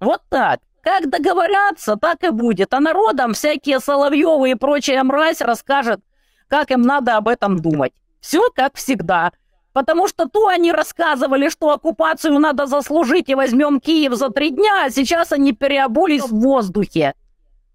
Вот 0.00 0.22
так. 0.28 0.60
Как 0.82 1.10
договорятся, 1.10 1.96
так 1.96 2.22
и 2.22 2.30
будет. 2.30 2.72
А 2.72 2.80
народам 2.80 3.34
всякие 3.34 3.80
Соловьевы 3.80 4.52
и 4.52 4.54
прочая 4.54 5.02
мразь 5.02 5.40
расскажет, 5.40 6.00
как 6.48 6.70
им 6.70 6.82
надо 6.82 7.16
об 7.16 7.28
этом 7.28 7.58
думать. 7.58 7.92
Все 8.20 8.50
как 8.54 8.76
всегда. 8.76 9.32
Потому 9.76 10.08
что 10.08 10.26
то 10.26 10.48
они 10.48 10.72
рассказывали, 10.72 11.50
что 11.50 11.70
оккупацию 11.70 12.38
надо 12.38 12.64
заслужить 12.64 13.28
и 13.28 13.34
возьмем 13.34 13.78
Киев 13.78 14.14
за 14.14 14.30
три 14.30 14.48
дня, 14.48 14.86
а 14.86 14.90
сейчас 14.90 15.32
они 15.32 15.52
переобулись 15.52 16.22
в 16.22 16.40
воздухе, 16.40 17.12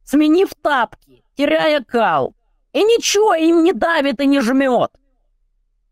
сменив 0.04 0.50
тапки, 0.64 1.24
теряя 1.36 1.84
кал. 1.84 2.34
И 2.74 2.82
ничего 2.82 3.36
им 3.36 3.64
не 3.64 3.72
давит 3.72 4.20
и 4.20 4.26
не 4.26 4.42
жмет. 4.42 4.90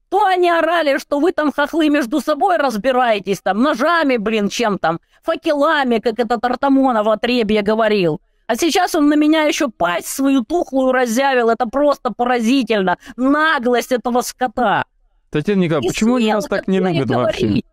То 0.09 0.25
они 0.25 0.49
орали, 0.49 0.97
что 0.97 1.19
вы 1.19 1.31
там, 1.31 1.51
хохлы, 1.51 1.89
между 1.89 2.21
собой 2.21 2.57
разбираетесь, 2.57 3.41
там, 3.41 3.61
ножами, 3.61 4.17
блин, 4.17 4.49
чем 4.49 4.79
там, 4.79 4.99
факелами, 5.21 5.99
как 5.99 6.17
этот 6.17 6.43
Артамонов 6.43 7.05
отребье 7.05 7.61
говорил. 7.61 8.19
А 8.47 8.55
сейчас 8.55 8.95
он 8.95 9.09
на 9.09 9.13
меня 9.13 9.43
еще 9.43 9.67
пасть 9.67 10.07
свою 10.07 10.43
тухлую 10.43 10.91
разъявил. 10.91 11.49
Это 11.49 11.67
просто 11.67 12.11
поразительно. 12.11 12.97
Наглость 13.15 13.91
этого 13.91 14.21
скота. 14.21 14.85
Татьяна 15.29 15.61
Николаевна, 15.61 15.89
почему 15.89 16.15
они 16.15 16.33
нас 16.33 16.45
так 16.45 16.67
не 16.67 16.79
любят 16.79 17.07
говорить? 17.07 17.41
вообще? 17.41 17.63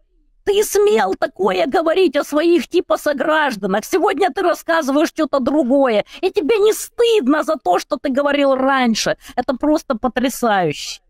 Ты 0.45 0.63
смел 0.63 1.15
такое 1.19 1.67
говорить 1.67 2.17
о 2.17 2.23
своих 2.23 2.69
типа 2.69 2.99
согражданах. 2.99 3.85
Сегодня 3.85 4.31
ты 4.33 4.43
рассказываешь 4.43 5.09
что-то 5.09 5.41
другое. 5.41 6.05
И 6.21 6.31
тебе 6.31 6.59
не 6.59 6.73
стыдно 6.73 7.43
за 7.43 7.57
то, 7.57 7.81
что 7.81 7.97
ты 7.97 8.11
говорил 8.11 8.55
раньше. 8.55 9.17
Это 9.35 9.55
просто 9.57 9.97
потрясающе. 9.97 11.01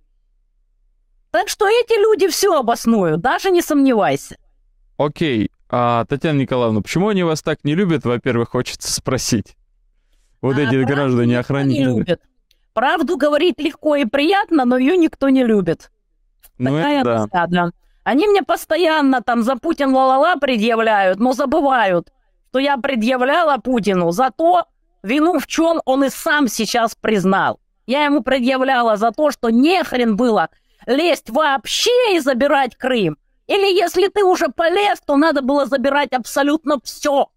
Так 1.30 1.50
что 1.50 1.68
эти 1.68 2.00
люди 2.00 2.28
все 2.28 2.58
обоснуют, 2.58 3.20
даже 3.20 3.50
не 3.50 3.60
сомневайся. 3.60 4.38
Окей. 4.96 5.50
А, 5.68 6.06
Татьяна 6.06 6.38
Николаевна, 6.38 6.80
почему 6.80 7.08
они 7.08 7.22
вас 7.22 7.42
так 7.42 7.62
не 7.62 7.74
любят, 7.74 8.06
во-первых, 8.06 8.50
хочется 8.50 8.90
спросить. 8.90 9.54
Вот 10.40 10.56
а, 10.56 10.60
эти 10.62 10.82
граждане-охранители. 10.82 12.18
Правду 12.72 13.18
говорить 13.18 13.58
легко 13.58 13.96
и 13.96 14.06
приятно, 14.06 14.64
но 14.64 14.78
ее 14.78 14.96
никто 14.96 15.28
не 15.28 15.44
любит. 15.44 15.90
Ну, 16.58 16.76
Такая 16.76 17.04
да. 17.04 17.70
Они 18.04 18.26
мне 18.28 18.42
постоянно 18.42 19.20
там 19.20 19.42
за 19.42 19.56
Путин 19.56 19.92
ла-ла-ла 19.92 20.36
предъявляют, 20.36 21.18
но 21.18 21.32
забывают, 21.32 22.12
что 22.50 22.60
я 22.60 22.76
предъявляла 22.76 23.58
Путину 23.58 24.12
за 24.12 24.30
то, 24.30 24.64
вину 25.02 25.38
в 25.38 25.46
чем 25.46 25.82
он 25.84 26.04
и 26.04 26.08
сам 26.08 26.48
сейчас 26.48 26.94
признал. 26.94 27.60
Я 27.86 28.04
ему 28.04 28.22
предъявляла 28.22 28.96
за 28.96 29.12
то, 29.12 29.30
что 29.30 29.50
нехрен 29.50 30.16
было 30.16 30.48
лезть 30.86 31.30
вообще 31.30 32.14
и 32.14 32.20
забирать 32.20 32.76
Крым. 32.76 33.18
Или 33.46 33.76
если 33.78 34.08
ты 34.08 34.24
уже 34.24 34.48
полез, 34.48 35.00
то 35.06 35.16
надо 35.16 35.42
было 35.42 35.66
забирать 35.66 36.12
абсолютно 36.12 36.78
все. 36.82 37.28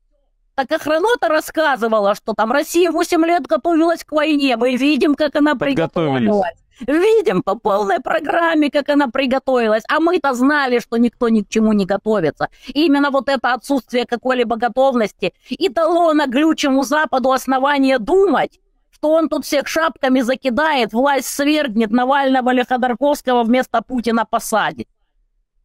Так 0.55 0.71
охранота 0.71 1.29
рассказывала, 1.29 2.15
что 2.15 2.33
там 2.33 2.51
Россия 2.51 2.91
8 2.91 3.25
лет 3.25 3.47
готовилась 3.47 4.03
к 4.03 4.11
войне. 4.11 4.57
Мы 4.57 4.75
видим, 4.75 5.15
как 5.15 5.35
она 5.35 5.55
приготовилась. 5.55 6.58
Видим 6.87 7.43
по 7.43 7.55
полной 7.55 7.99
программе, 7.99 8.69
как 8.69 8.89
она 8.89 9.07
приготовилась. 9.07 9.83
А 9.89 9.99
мы-то 9.99 10.33
знали, 10.33 10.79
что 10.79 10.97
никто 10.97 11.29
ни 11.29 11.41
к 11.41 11.49
чему 11.49 11.73
не 11.73 11.85
готовится. 11.85 12.49
И 12.67 12.85
именно 12.85 13.11
вот 13.11 13.29
это 13.29 13.53
отсутствие 13.53 14.05
какой-либо 14.05 14.55
готовности 14.55 15.33
и 15.49 15.69
дало 15.69 16.13
наглючему 16.13 16.83
Западу 16.83 17.31
основание 17.31 17.99
думать, 17.99 18.59
что 18.91 19.11
он 19.11 19.29
тут 19.29 19.45
всех 19.45 19.67
шапками 19.67 20.21
закидает, 20.21 20.93
власть 20.93 21.27
свергнет, 21.27 21.91
Навального 21.91 22.51
или 22.51 22.63
Ходорковского 22.63 23.43
вместо 23.43 23.81
Путина 23.81 24.25
посадит. 24.25 24.87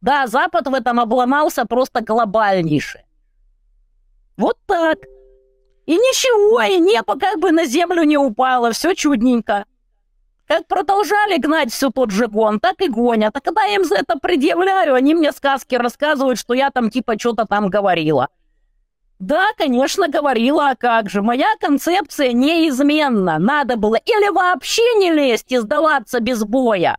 Да, 0.01 0.27
Запад 0.27 0.67
в 0.67 0.73
этом 0.73 0.99
обломался 0.99 1.65
просто 1.65 2.01
глобальнейше. 2.01 3.03
Вот 4.37 4.57
так. 4.65 4.99
И 5.85 5.95
ничего, 5.95 6.61
и 6.61 6.79
небо 6.79 7.17
как 7.17 7.39
бы 7.39 7.51
на 7.51 7.65
землю 7.65 8.03
не 8.03 8.17
упало, 8.17 8.71
все 8.71 8.93
чудненько. 8.95 9.65
Как 10.47 10.67
продолжали 10.67 11.37
гнать 11.37 11.71
все 11.71 11.89
тот 11.89 12.11
же 12.11 12.27
гон, 12.27 12.59
так 12.59 12.79
и 12.81 12.87
гонят. 12.87 13.35
А 13.35 13.41
когда 13.41 13.63
я 13.63 13.75
им 13.75 13.83
за 13.83 13.95
это 13.95 14.17
предъявляю, 14.19 14.93
они 14.93 15.15
мне 15.15 15.31
сказки 15.31 15.75
рассказывают, 15.75 16.37
что 16.37 16.53
я 16.53 16.69
там 16.69 16.91
типа 16.91 17.17
что-то 17.17 17.45
там 17.45 17.69
говорила. 17.69 18.29
Да, 19.17 19.47
конечно, 19.57 20.07
говорила, 20.07 20.69
а 20.69 20.75
как 20.75 21.09
же. 21.09 21.21
Моя 21.21 21.47
концепция 21.59 22.31
неизменна. 22.33 23.39
Надо 23.39 23.75
было 23.75 23.95
или 23.95 24.29
вообще 24.29 24.83
не 24.99 25.11
лезть 25.11 25.51
и 25.51 25.57
сдаваться 25.57 26.19
без 26.19 26.43
боя. 26.43 26.97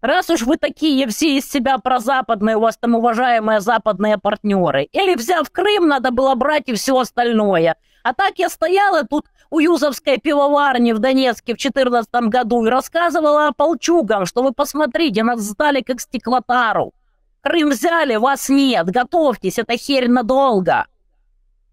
Раз 0.00 0.30
уж 0.30 0.42
вы 0.42 0.56
такие 0.56 1.06
все 1.08 1.38
из 1.38 1.50
себя 1.50 1.78
прозападные, 1.78 2.56
у 2.56 2.60
вас 2.60 2.76
там 2.76 2.94
уважаемые 2.94 3.60
западные 3.60 4.18
партнеры. 4.18 4.84
Или, 4.92 5.14
взяв 5.14 5.50
Крым, 5.50 5.88
надо 5.88 6.10
было 6.10 6.34
брать 6.34 6.68
и 6.68 6.74
все 6.74 6.98
остальное. 6.98 7.76
А 8.04 8.12
так 8.12 8.38
я 8.38 8.50
стояла 8.50 9.04
тут 9.04 9.24
у 9.48 9.60
Юзовской 9.60 10.18
пивоварни 10.18 10.92
в 10.92 10.98
Донецке 10.98 11.54
в 11.54 11.56
14 11.56 12.08
году 12.28 12.66
и 12.66 12.68
рассказывала 12.68 13.48
ополчугам, 13.48 14.26
что 14.26 14.42
вы 14.42 14.52
посмотрите, 14.52 15.24
нас 15.24 15.40
сдали 15.40 15.80
как 15.80 16.02
стеклотару. 16.02 16.92
Крым 17.40 17.70
взяли, 17.70 18.16
вас 18.16 18.50
нет, 18.50 18.90
готовьтесь, 18.90 19.58
это 19.58 19.78
херь 19.78 20.08
надолго. 20.08 20.86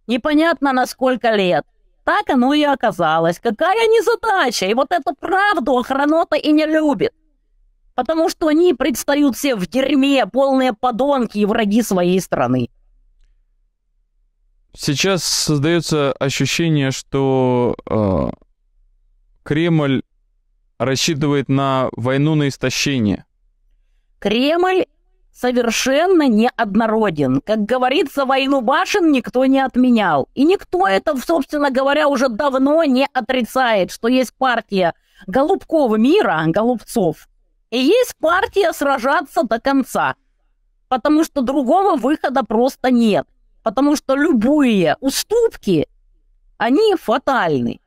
Непонятно 0.08 0.72
на 0.72 0.86
сколько 0.86 1.36
лет. 1.36 1.66
Так 2.06 2.30
оно 2.30 2.54
и 2.54 2.64
оказалось. 2.64 3.38
Какая 3.38 3.88
незадача, 3.88 4.68
и 4.68 4.74
вот 4.74 4.94
эту 4.94 5.14
правду 5.14 5.78
охранота 5.78 6.38
и 6.38 6.54
не 6.54 6.66
любит. 6.66 7.14
Потому 7.94 8.30
что 8.30 8.48
они 8.48 8.74
предстают 8.74 9.36
все 9.36 9.56
в 9.56 9.68
дерьме, 9.68 10.26
полные 10.26 10.72
подонки 10.72 11.40
и 11.40 11.46
враги 11.46 11.82
своей 11.82 12.22
страны. 12.22 12.70
Сейчас 14.74 15.24
создается 15.24 16.14
ощущение, 16.14 16.92
что 16.92 17.76
э, 17.90 18.30
Кремль 19.44 20.02
рассчитывает 20.78 21.50
на 21.50 21.90
войну 21.92 22.36
на 22.36 22.48
истощение. 22.48 23.26
Кремль 24.20 24.86
совершенно 25.34 26.28
неоднороден. 26.28 27.42
Как 27.42 27.66
говорится, 27.66 28.26
войну 28.26 28.62
башен 28.62 29.12
никто 29.12 29.46
не 29.46 29.60
отменял. 29.60 30.30
И 30.36 30.46
никто 30.46 30.88
это, 30.88 31.18
собственно 31.18 31.70
говоря, 31.70 32.08
уже 32.08 32.30
давно 32.30 32.84
не 32.86 33.08
отрицает, 33.14 33.92
что 33.92 34.08
есть 34.08 34.34
партия 34.36 34.94
Голубкова 35.28 35.98
мира, 35.98 36.44
Голубцов, 36.48 37.28
и 37.72 37.78
есть 37.78 38.16
партия 38.20 38.72
сражаться 38.74 39.44
до 39.44 39.60
конца. 39.60 40.16
Потому 40.88 41.24
что 41.24 41.42
другого 41.42 41.96
выхода 41.98 42.44
просто 42.44 42.90
нет 42.90 43.28
потому 43.64 43.96
что 43.96 44.16
любые 44.16 44.98
уступки, 45.00 45.88
они 46.58 46.96
фатальны. 46.96 47.80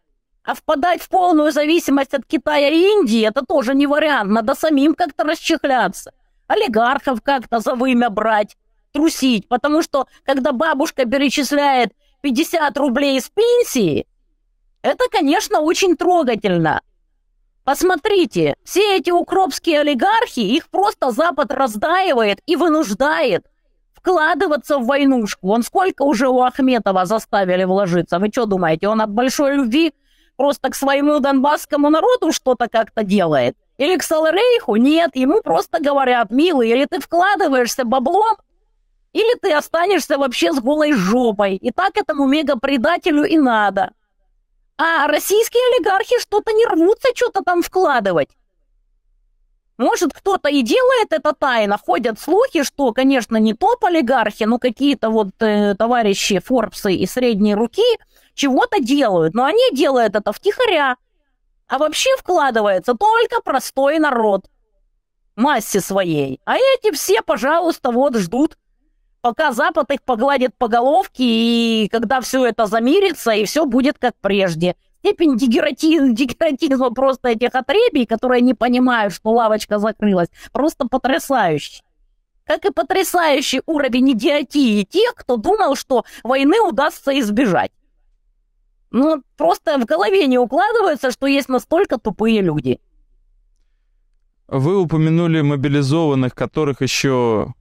А 0.43 0.55
впадать 0.55 1.01
в 1.01 1.09
полную 1.09 1.53
зависимость 1.53 2.13
от 2.13 2.27
Китая 2.27 2.69
и 2.69 2.83
Индии– 2.93 3.27
это 3.27 3.43
тоже 3.47 3.75
не 3.75 3.87
вариант, 3.87 4.31
надо 4.31 4.55
самим 4.55 4.95
как-то 4.95 5.25
расчехляться. 5.25 6.13
Олигархов 6.47 7.23
как-то 7.23 7.61
за 7.61 7.75
вымя 7.75 8.11
брать, 8.11 8.57
трусить, 8.93 9.49
потому 9.49 9.83
что 9.83 10.07
когда 10.25 10.53
бабушка 10.53 11.07
перечисляет 11.07 11.93
50 12.21 12.77
рублей 12.77 13.19
из 13.19 13.31
пенсии, 13.31 14.07
это, 14.83 15.05
конечно, 15.11 15.61
очень 15.61 15.97
трогательно. 15.97 16.83
Посмотрите, 17.65 18.57
все 18.65 18.99
эти 18.99 19.11
укропские 19.11 19.81
олигархи, 19.81 20.41
их 20.41 20.69
просто 20.69 21.11
Запад 21.11 21.51
раздаивает 21.51 22.41
и 22.45 22.57
вынуждает 22.57 23.47
вкладываться 24.05 24.79
в 24.79 24.87
войнушку. 24.87 25.49
Он 25.49 25.63
сколько 25.63 26.03
уже 26.03 26.29
у 26.29 26.43
Ахметова 26.43 27.07
заставили 27.07 27.65
вложиться? 27.65 28.19
Вы 28.19 28.29
что 28.29 28.45
думаете, 28.45 28.89
он 28.89 29.01
от 29.01 29.11
большой 29.11 29.57
любви 29.57 29.95
просто 30.37 30.69
к 30.69 30.75
своему 30.75 31.21
донбасскому 31.21 31.89
народу 31.89 32.31
что-то 32.31 32.69
как-то 32.69 33.03
делает? 33.03 33.57
Или 33.79 33.97
к 33.97 34.03
Саларейху? 34.03 34.77
Нет, 34.77 35.17
ему 35.17 35.41
просто 35.41 35.83
говорят, 35.83 36.31
милый, 36.31 36.69
или 36.69 36.85
ты 36.85 37.01
вкладываешься 37.01 37.85
баблом, 37.85 38.37
или 39.15 39.39
ты 39.39 39.53
останешься 39.53 40.19
вообще 40.19 40.53
с 40.53 40.61
голой 40.61 40.93
жопой. 40.93 41.57
И 41.57 41.71
так 41.71 41.97
этому 41.97 42.27
мега-предателю 42.27 43.25
и 43.25 43.39
надо. 43.39 43.93
А 44.77 45.07
российские 45.07 45.63
олигархи 45.75 46.21
что-то 46.21 46.53
не 46.53 46.67
рвутся 46.67 47.09
что-то 47.15 47.43
там 47.43 47.63
вкладывать. 47.63 48.29
Может, 49.77 50.13
кто-то 50.13 50.49
и 50.49 50.63
делает 50.63 51.13
это 51.13 51.33
тайно. 51.33 51.79
Ходят 51.79 52.21
слухи, 52.21 52.63
что, 52.63 52.93
конечно, 52.93 53.37
не 53.37 53.55
топ-олигархи, 53.55 54.45
но 54.45 54.59
какие-то 54.59 55.11
вот 55.11 55.31
э, 55.41 55.75
товарищи 55.77 56.39
Форбсы 56.39 56.95
и 56.95 57.07
средней 57.07 57.55
руки 57.55 57.83
чего-то 58.35 58.81
делают. 58.81 59.35
Но 59.35 59.45
они 59.45 59.71
делают 59.73 60.15
это 60.15 60.33
втихаря. 60.33 60.97
А 61.67 61.79
вообще 61.79 62.11
вкладывается 62.17 62.95
только 62.95 63.41
простой 63.43 63.99
народ. 63.99 64.47
Массе 65.35 65.81
своей. 65.81 66.41
А 66.45 66.57
эти 66.57 66.93
все, 66.93 67.21
пожалуйста, 67.21 67.91
вот 67.91 68.17
ждут, 68.17 68.57
пока 69.21 69.53
Запад 69.53 69.91
их 69.91 70.03
погладит 70.03 70.57
по 70.57 70.69
головке, 70.69 71.25
и 71.25 71.89
когда 71.91 72.21
все 72.21 72.47
это 72.47 72.67
замирится, 72.67 73.33
и 73.33 73.45
все 73.45 73.67
будет 73.67 73.99
как 73.99 74.15
прежде 74.21 74.77
степень 75.05 75.37
дегератизма, 75.37 76.15
дегератизма 76.15 76.91
просто 76.91 77.29
этих 77.29 77.55
отребий, 77.55 78.07
которые 78.07 78.41
не 78.41 78.55
понимают, 78.55 79.13
что 79.13 79.33
лавочка 79.33 79.79
закрылась, 79.79 80.29
просто 80.53 80.87
потрясающий. 80.87 81.83
Как 82.47 82.65
и 82.65 82.73
потрясающий 82.73 83.63
уровень 83.67 84.13
идиотии 84.13 84.85
тех, 84.85 85.15
кто 85.15 85.37
думал, 85.37 85.77
что 85.77 86.05
войны 86.23 86.61
удастся 86.61 87.19
избежать. 87.19 87.71
Ну, 88.91 89.23
просто 89.37 89.79
в 89.79 89.85
голове 89.85 90.27
не 90.27 90.39
укладывается, 90.39 91.11
что 91.11 91.27
есть 91.27 91.49
настолько 91.49 91.99
тупые 91.99 92.41
люди. 92.43 92.81
Вы 94.47 94.81
упомянули 94.81 95.41
мобилизованных, 95.41 96.35
которых 96.35 96.81
еще 96.83 97.55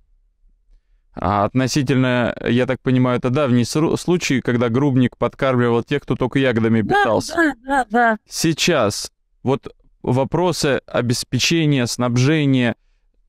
а 1.16 1.46
относительно, 1.46 2.36
я 2.48 2.66
так 2.66 2.82
понимаю, 2.82 3.20
это 3.20 3.30
давний 3.30 3.66
случай, 3.66 4.42
когда 4.42 4.70
грубник 4.70 5.18
подкармливал 5.18 5.84
тех, 5.84 6.02
кто 6.02 6.16
только 6.16 6.40
ягодами 6.40 6.82
питался. 6.82 7.36
Да, 7.36 7.54
да, 7.66 7.86
да. 7.90 8.18
Сейчас 8.28 9.12
вот 9.44 9.74
вопросы 10.02 10.82
обеспечения, 10.88 11.86
снабжения, 11.86 12.76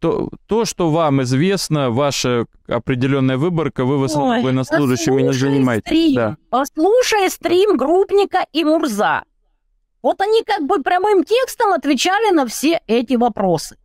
то, 0.00 0.28
то, 0.46 0.64
что 0.64 0.90
вам 0.90 1.22
известно, 1.22 1.90
ваша 1.90 2.46
определенная 2.68 3.36
выборка, 3.36 3.84
вы 3.84 3.98
военнослужащими 3.98 5.22
не 5.22 5.32
занимаетесь. 5.32 5.86
Стрим, 5.86 6.14
да. 6.14 6.36
Послушай 6.50 7.30
стрим 7.30 7.76
Грубника 7.76 8.46
и 8.52 8.64
Мурза. 8.64 9.24
Вот 10.02 10.20
они 10.20 10.42
как 10.42 10.66
бы 10.66 10.82
прямым 10.82 11.24
текстом 11.24 11.72
отвечали 11.72 12.34
на 12.34 12.46
все 12.46 12.82
эти 12.86 13.14
вопросы. 13.14 13.78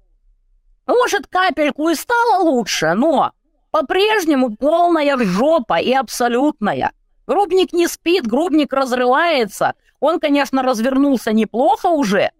Может, 0.85 1.27
капельку 1.27 1.89
и 1.89 1.95
стало 1.95 2.43
лучше, 2.43 2.93
но 2.95 3.31
по-прежнему 3.71 4.55
полная 4.55 5.17
жопа 5.17 5.79
и 5.79 5.91
абсолютная. 5.93 6.91
Грубник 7.27 7.73
не 7.73 7.87
спит, 7.87 8.25
грубник 8.25 8.73
разрывается. 8.73 9.73
Он, 9.99 10.19
конечно, 10.19 10.63
развернулся 10.63 11.31
неплохо 11.31 11.87
уже. 11.87 12.31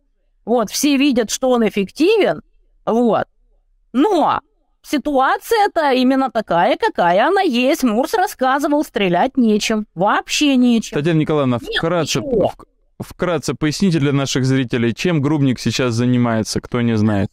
Вот, 0.45 0.71
все 0.71 0.97
видят, 0.97 1.29
что 1.29 1.51
он 1.51 1.67
эффективен. 1.67 2.41
Вот. 2.85 3.27
Но 3.93 4.41
ситуация-то 4.81 5.91
именно 5.91 6.31
такая, 6.31 6.75
какая 6.77 7.27
она 7.27 7.41
есть. 7.41 7.83
Мурс 7.83 8.13
рассказывал, 8.15 8.83
стрелять 8.83 9.37
нечем. 9.37 9.85
Вообще 9.93 10.55
нечем. 10.55 10.97
Татьяна 10.97 11.19
Николаевна, 11.19 11.59
Нет, 11.61 11.77
вкратце, 11.77 12.21
ничего. 12.21 12.53
вкратце 12.99 13.53
поясните 13.53 13.99
для 13.99 14.13
наших 14.13 14.45
зрителей, 14.45 14.95
чем 14.95 15.21
Грубник 15.21 15.59
сейчас 15.59 15.93
занимается, 15.93 16.61
кто 16.61 16.81
не 16.81 16.97
знает. 16.97 17.29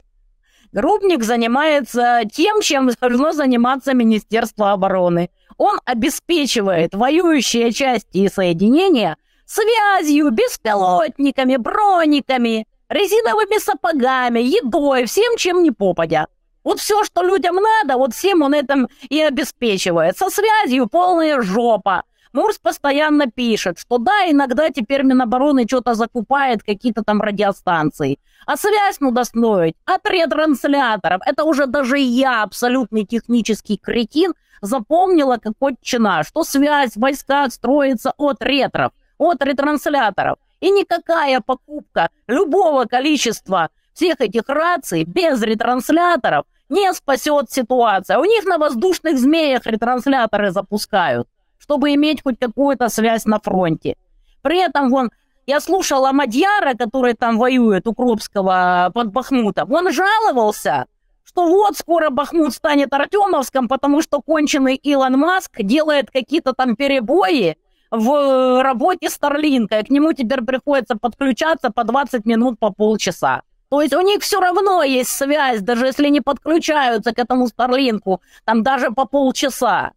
Грубник 0.77 1.25
занимается 1.25 2.21
тем, 2.31 2.61
чем 2.61 2.91
должно 3.01 3.33
заниматься 3.33 3.95
Министерство 3.95 4.73
обороны. 4.73 5.31
Он 5.57 5.81
обеспечивает 5.87 6.95
воюющие 6.95 7.73
части 7.73 8.19
и 8.19 8.29
соединения 8.29 9.17
связью, 9.47 10.31
беспилотниками, 10.33 11.57
брониками, 11.57 12.67
резиновыми 12.91 13.59
сапогами, 13.59 14.41
едой, 14.41 15.07
всем, 15.07 15.39
чем 15.39 15.62
не 15.62 15.71
попадя. 15.71 16.27
Вот 16.62 16.79
все, 16.79 17.05
что 17.05 17.23
людям 17.23 17.57
надо, 17.57 17.97
вот 17.97 18.12
всем 18.12 18.43
он 18.43 18.53
этим 18.53 18.89
и 19.09 19.19
обеспечивает. 19.23 20.19
Со 20.19 20.29
связью 20.29 20.89
полная 20.89 21.41
жопа. 21.41 22.03
Мурс 22.33 22.59
постоянно 22.59 23.31
пишет, 23.31 23.79
что 23.79 23.99
да, 23.99 24.31
иногда 24.31 24.71
теперь 24.71 25.03
Минобороны 25.03 25.65
что-то 25.67 25.95
закупает, 25.95 26.62
какие-то 26.62 27.03
там 27.03 27.21
радиостанции. 27.23 28.19
А 28.47 28.57
связь 28.57 29.01
надо 29.01 29.25
строить 29.25 29.75
от 29.85 30.09
ретрансляторов. 30.09 31.21
Это 31.27 31.45
уже 31.45 31.67
даже 31.67 31.99
я, 31.99 32.43
абсолютный 32.43 33.05
технический 33.05 33.77
кретин, 33.77 34.35
запомнила 34.61 35.39
как 35.39 35.55
отчина, 35.61 36.23
что 36.25 36.45
связь 36.45 36.93
в 36.93 37.01
войсках 37.01 37.53
строится 37.53 38.12
от 38.17 38.43
ретров, 38.43 38.93
от 39.19 39.43
ретрансляторов. 39.43 40.39
И 40.61 40.71
никакая 40.71 41.41
покупка 41.41 42.11
любого 42.27 42.85
количества 42.85 43.71
всех 43.93 44.21
этих 44.21 44.49
раций 44.49 45.05
без 45.05 45.43
ретрансляторов 45.43 46.45
не 46.69 46.93
спасет 46.93 47.51
ситуацию. 47.51 48.21
У 48.21 48.25
них 48.25 48.45
на 48.45 48.59
воздушных 48.59 49.19
змеях 49.19 49.67
ретрансляторы 49.67 50.51
запускают 50.51 51.29
чтобы 51.59 51.95
иметь 51.95 52.23
хоть 52.23 52.38
какую-то 52.38 52.88
связь 52.88 53.25
на 53.25 53.40
фронте. 53.40 53.97
При 54.42 54.59
этом 54.59 54.90
вон, 54.90 55.11
я 55.47 55.61
слушала 55.61 56.12
Мадьяра, 56.12 56.75
который 56.75 57.14
там 57.14 57.38
воюет, 57.38 57.87
Укропского 57.87 58.90
под 58.95 59.12
Бахмутом, 59.12 59.73
он 59.73 59.92
жаловался, 59.92 60.87
что 61.25 61.47
вот 61.49 61.77
скоро 61.77 62.11
Бахмут 62.11 62.55
станет 62.55 62.92
Артемовском, 62.92 63.69
потому 63.69 64.03
что 64.03 64.23
конченый 64.23 64.77
Илон 64.77 65.19
Маск 65.19 65.61
делает 65.62 66.11
какие-то 66.11 66.53
там 66.53 66.77
перебои 66.77 67.57
в 67.90 68.62
работе 68.62 69.11
Старлинка, 69.11 69.81
и 69.81 69.85
к 69.85 69.90
нему 69.90 70.12
теперь 70.12 70.42
приходится 70.42 70.97
подключаться 70.97 71.71
по 71.71 71.85
20 71.85 72.25
минут, 72.27 72.59
по 72.59 72.71
полчаса. 72.71 73.42
То 73.69 73.83
есть 73.83 73.95
у 73.95 74.01
них 74.01 74.23
все 74.23 74.40
равно 74.40 74.83
есть 74.83 75.11
связь, 75.11 75.61
даже 75.61 75.87
если 75.87 76.09
не 76.09 76.21
подключаются 76.21 77.12
к 77.12 77.19
этому 77.19 77.49
Старлинку, 77.49 78.23
там 78.45 78.62
даже 78.62 78.90
по 78.92 79.07
полчаса. 79.07 79.92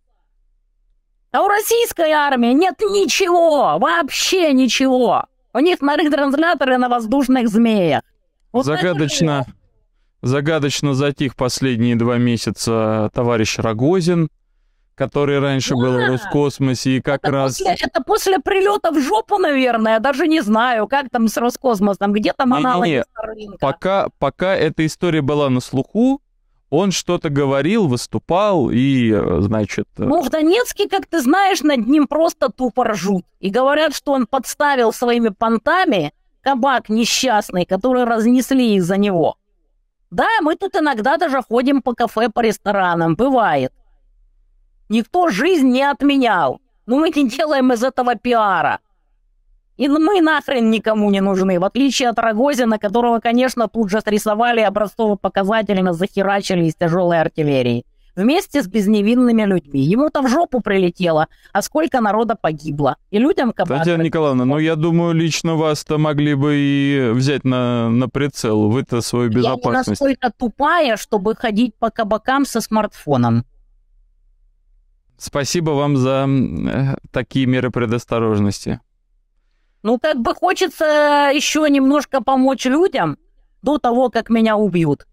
А 1.31 1.43
у 1.43 1.47
российской 1.47 2.11
армии 2.11 2.53
нет 2.53 2.79
ничего, 2.79 3.77
вообще 3.77 4.51
ничего. 4.53 5.25
У 5.53 5.59
них 5.59 5.81
на 5.81 5.95
ретрансляторы 5.95 6.77
на 6.77 6.89
воздушных 6.89 7.49
змеях. 7.49 8.01
Вот 8.51 8.65
загадочно, 8.65 9.45
загадочно 10.21 10.93
затих 10.95 11.35
последние 11.35 11.95
два 11.95 12.17
месяца 12.17 13.11
товарищ 13.13 13.59
Рогозин, 13.59 14.29
который 14.95 15.39
раньше 15.39 15.75
да. 15.75 15.75
был 15.75 15.93
в 15.93 16.07
Роскосмосе, 16.07 16.97
и 16.97 17.01
как 17.01 17.21
это 17.23 17.31
раз... 17.31 17.57
После, 17.57 17.75
это 17.79 18.01
после 18.03 18.39
прилета 18.39 18.91
в 18.91 18.99
жопу, 18.99 19.37
наверное, 19.37 19.93
я 19.93 19.99
даже 19.99 20.27
не 20.27 20.41
знаю, 20.41 20.87
как 20.87 21.09
там 21.09 21.27
с 21.27 21.37
Роскосмосом, 21.37 22.11
где 22.11 22.33
там 22.33 22.53
аналоги 22.53 23.03
Пока, 23.59 24.09
пока 24.17 24.55
эта 24.55 24.85
история 24.85 25.21
была 25.21 25.49
на 25.49 25.61
слуху, 25.61 26.21
он 26.69 26.91
что-то 26.91 27.29
говорил, 27.29 27.87
выступал 27.87 28.69
и, 28.69 29.11
э, 29.11 29.41
значит... 29.41 29.87
Э, 29.97 30.03
ну, 30.03 30.21
в 30.21 30.29
Донецке, 30.29 30.87
как 30.87 31.07
ты 31.07 31.21
знаешь, 31.21 31.61
над 31.61 31.87
ним 31.87 32.07
просто 32.07 32.49
тупо 32.49 32.83
ржут. 32.85 33.25
И 33.39 33.49
говорят, 33.49 33.95
что 33.95 34.11
он 34.11 34.27
подставил 34.27 34.93
своими 34.93 35.29
понтами 35.29 36.13
кабак 36.41 36.89
несчастный, 36.89 37.65
который 37.65 38.03
разнесли 38.03 38.75
из-за 38.75 38.97
него. 38.97 39.35
Да, 40.11 40.27
мы 40.41 40.55
тут 40.55 40.75
иногда 40.75 41.17
даже 41.17 41.41
ходим 41.41 41.81
по 41.81 41.93
кафе, 41.93 42.29
по 42.29 42.41
ресторанам, 42.41 43.15
бывает. 43.15 43.73
Никто 44.89 45.29
жизнь 45.29 45.67
не 45.67 45.83
отменял. 45.83 46.61
Но 46.85 46.97
мы 46.97 47.11
не 47.11 47.29
делаем 47.29 47.71
из 47.71 47.83
этого 47.83 48.15
пиара. 48.15 48.79
И 49.79 49.87
мы 49.87 50.19
нахрен 50.19 50.69
никому 50.69 51.09
не 51.09 51.21
нужны, 51.21 51.57
в 51.57 51.63
отличие 51.63 52.09
от 52.09 52.19
Рогозина, 52.19 52.77
которого, 52.77 53.19
конечно, 53.19 53.69
тут 53.69 53.89
же 53.89 54.01
срисовали 54.01 54.59
образцово-показательно 54.59 55.93
захерачили 55.93 56.65
из 56.65 56.75
тяжелой 56.75 57.21
артиллерии. 57.21 57.85
Вместе 58.13 58.61
с 58.61 58.67
безневинными 58.67 59.43
людьми. 59.43 59.79
Ему-то 59.79 60.21
в 60.21 60.27
жопу 60.27 60.59
прилетело, 60.59 61.27
а 61.53 61.61
сколько 61.61 62.01
народа 62.01 62.35
погибло. 62.35 62.97
И 63.09 63.19
людям 63.19 63.53
кабак... 63.53 63.77
Татьяна 63.77 64.01
Николаевна, 64.01 64.43
ну 64.43 64.57
я 64.57 64.75
думаю, 64.75 65.13
лично 65.13 65.55
вас-то 65.55 65.97
могли 65.97 66.35
бы 66.35 66.55
и 66.57 67.11
взять 67.13 67.45
на, 67.45 67.89
на 67.89 68.09
прицел. 68.09 68.69
Вы-то 68.69 68.99
свою 68.99 69.29
безопасность. 69.29 70.01
Я 70.01 70.07
настолько 70.07 70.33
тупая, 70.37 70.97
чтобы 70.97 71.35
ходить 71.35 71.73
по 71.75 71.89
кабакам 71.89 72.45
со 72.45 72.59
смартфоном. 72.59 73.45
Спасибо 75.17 75.71
вам 75.71 75.95
за 75.95 76.27
э, 76.27 76.95
такие 77.11 77.45
меры 77.45 77.71
предосторожности. 77.71 78.81
Ну, 79.81 79.97
как 79.99 80.19
бы 80.19 80.35
хочется 80.35 81.31
еще 81.33 81.65
немножко 81.69 82.21
помочь 82.21 82.65
людям 82.65 83.17
до 83.61 83.77
того, 83.77 84.09
как 84.09 84.29
меня 84.29 84.57
убьют. 84.57 85.05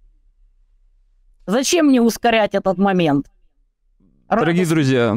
Зачем 1.47 1.87
мне 1.87 2.03
ускорять 2.03 2.55
этот 2.55 2.77
момент? 2.79 3.31
Дорогие 4.29 4.67
друзья, 4.67 5.17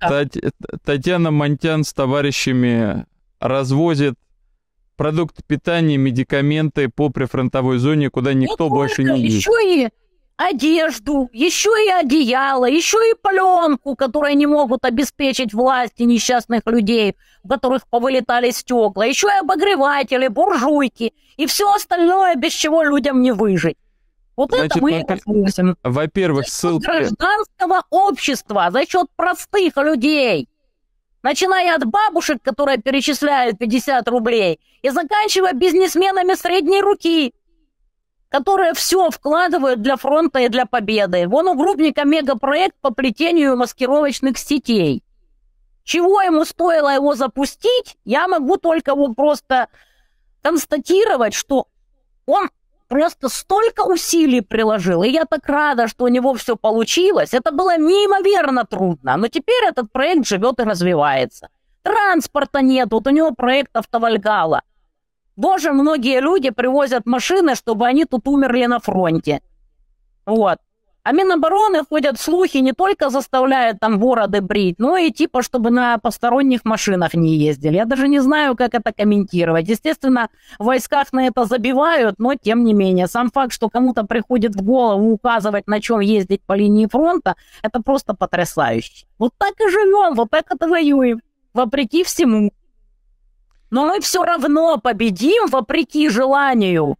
Тать- 0.00 0.38
Татьяна 0.84 1.30
Монтян 1.30 1.84
с 1.84 1.92
товарищами 1.92 3.06
развозит 3.38 4.14
продукты 4.96 5.44
питания, 5.46 5.96
медикаменты 5.96 6.88
по 6.88 7.08
прифронтовой 7.08 7.78
зоне, 7.78 8.10
куда 8.10 8.34
никто 8.34 8.64
не 8.64 8.70
больше 8.70 9.04
не 9.04 9.20
едет. 9.20 9.38
Еще 9.38 9.52
и 9.64 9.88
одежду, 10.38 11.28
еще 11.32 11.70
и 11.84 11.90
одеяло, 11.90 12.64
еще 12.64 12.96
и 13.10 13.14
пленку, 13.20 13.96
которые 13.96 14.36
не 14.36 14.46
могут 14.46 14.84
обеспечить 14.84 15.52
власти 15.52 16.04
несчастных 16.04 16.62
людей, 16.66 17.16
у 17.42 17.48
которых 17.48 17.86
повылетали 17.88 18.50
стекла, 18.52 19.04
еще 19.04 19.26
и 19.26 19.40
обогреватели, 19.40 20.28
буржуйки 20.28 21.12
и 21.36 21.46
все 21.46 21.70
остальное, 21.74 22.36
без 22.36 22.52
чего 22.52 22.84
людям 22.84 23.20
не 23.20 23.32
выжить. 23.32 23.76
Вот 24.36 24.50
Значит, 24.50 24.76
это 24.76 24.80
мы 24.80 25.04
во- 25.82 25.90
Во-первых, 25.90 26.48
ссылки... 26.48 26.84
гражданского 26.84 27.82
общества, 27.90 28.68
за 28.70 28.86
счет 28.86 29.08
простых 29.16 29.76
людей. 29.76 30.48
Начиная 31.24 31.74
от 31.74 31.84
бабушек, 31.84 32.38
которые 32.42 32.78
перечисляют 32.78 33.58
50 33.58 34.08
рублей, 34.08 34.60
и 34.82 34.90
заканчивая 34.90 35.52
бизнесменами 35.52 36.34
средней 36.34 36.80
руки, 36.80 37.34
которые 38.28 38.74
все 38.74 39.10
вкладывают 39.10 39.82
для 39.82 39.96
фронта 39.96 40.40
и 40.40 40.48
для 40.48 40.66
победы. 40.66 41.26
Вон 41.26 41.48
у 41.48 41.54
Грубника 41.54 42.04
мегапроект 42.04 42.76
по 42.80 42.92
плетению 42.92 43.56
маскировочных 43.56 44.38
сетей. 44.38 45.02
Чего 45.84 46.20
ему 46.20 46.44
стоило 46.44 46.94
его 46.94 47.14
запустить, 47.14 47.96
я 48.04 48.28
могу 48.28 48.58
только 48.58 48.90
его 48.90 49.14
просто 49.14 49.68
констатировать, 50.42 51.32
что 51.32 51.68
он 52.26 52.50
просто 52.88 53.28
столько 53.30 53.82
усилий 53.82 54.42
приложил, 54.42 55.02
и 55.02 55.08
я 55.08 55.24
так 55.24 55.46
рада, 55.46 55.88
что 55.88 56.04
у 56.04 56.08
него 56.08 56.34
все 56.34 56.56
получилось. 56.56 57.32
Это 57.32 57.52
было 57.52 57.78
неимоверно 57.78 58.64
трудно, 58.64 59.16
но 59.16 59.28
теперь 59.28 59.64
этот 59.64 59.90
проект 59.90 60.26
живет 60.26 60.60
и 60.60 60.64
развивается. 60.64 61.48
Транспорта 61.82 62.60
нет, 62.60 62.88
вот 62.90 63.06
у 63.06 63.10
него 63.10 63.32
проект 63.32 63.74
автовальгала. 63.74 64.62
Боже, 65.38 65.72
многие 65.72 66.20
люди 66.20 66.50
привозят 66.50 67.06
машины, 67.06 67.54
чтобы 67.54 67.86
они 67.86 68.04
тут 68.06 68.26
умерли 68.26 68.66
на 68.66 68.80
фронте. 68.80 69.40
Вот. 70.26 70.58
А 71.04 71.12
Минобороны 71.12 71.84
ходят 71.88 72.18
слухи, 72.18 72.56
не 72.56 72.72
только 72.72 73.08
заставляют 73.08 73.78
там 73.78 74.00
бороды 74.00 74.40
брить, 74.40 74.80
но 74.80 74.96
и 74.96 75.12
типа, 75.12 75.42
чтобы 75.42 75.70
на 75.70 75.96
посторонних 75.98 76.64
машинах 76.64 77.14
не 77.14 77.36
ездили. 77.36 77.76
Я 77.76 77.84
даже 77.84 78.08
не 78.08 78.18
знаю, 78.18 78.56
как 78.56 78.74
это 78.74 78.92
комментировать. 78.92 79.68
Естественно, 79.68 80.28
в 80.58 80.64
войсках 80.64 81.12
на 81.12 81.28
это 81.28 81.44
забивают, 81.44 82.16
но 82.18 82.34
тем 82.34 82.64
не 82.64 82.74
менее. 82.74 83.06
Сам 83.06 83.30
факт, 83.30 83.52
что 83.52 83.68
кому-то 83.68 84.02
приходит 84.02 84.56
в 84.56 84.62
голову 84.64 85.12
указывать, 85.12 85.68
на 85.68 85.80
чем 85.80 86.00
ездить 86.00 86.42
по 86.42 86.54
линии 86.54 86.88
фронта, 86.90 87.36
это 87.62 87.80
просто 87.80 88.12
потрясающе. 88.12 89.06
Вот 89.20 89.32
так 89.38 89.54
и 89.60 89.70
живем, 89.70 90.16
вот 90.16 90.30
так 90.30 90.46
это 90.50 90.66
воюем. 90.66 91.20
Вопреки 91.54 92.02
всему. 92.02 92.50
Но 93.70 93.86
мы 93.86 94.00
все 94.00 94.24
равно 94.24 94.78
победим 94.78 95.46
вопреки 95.48 96.08
желанию. 96.08 96.96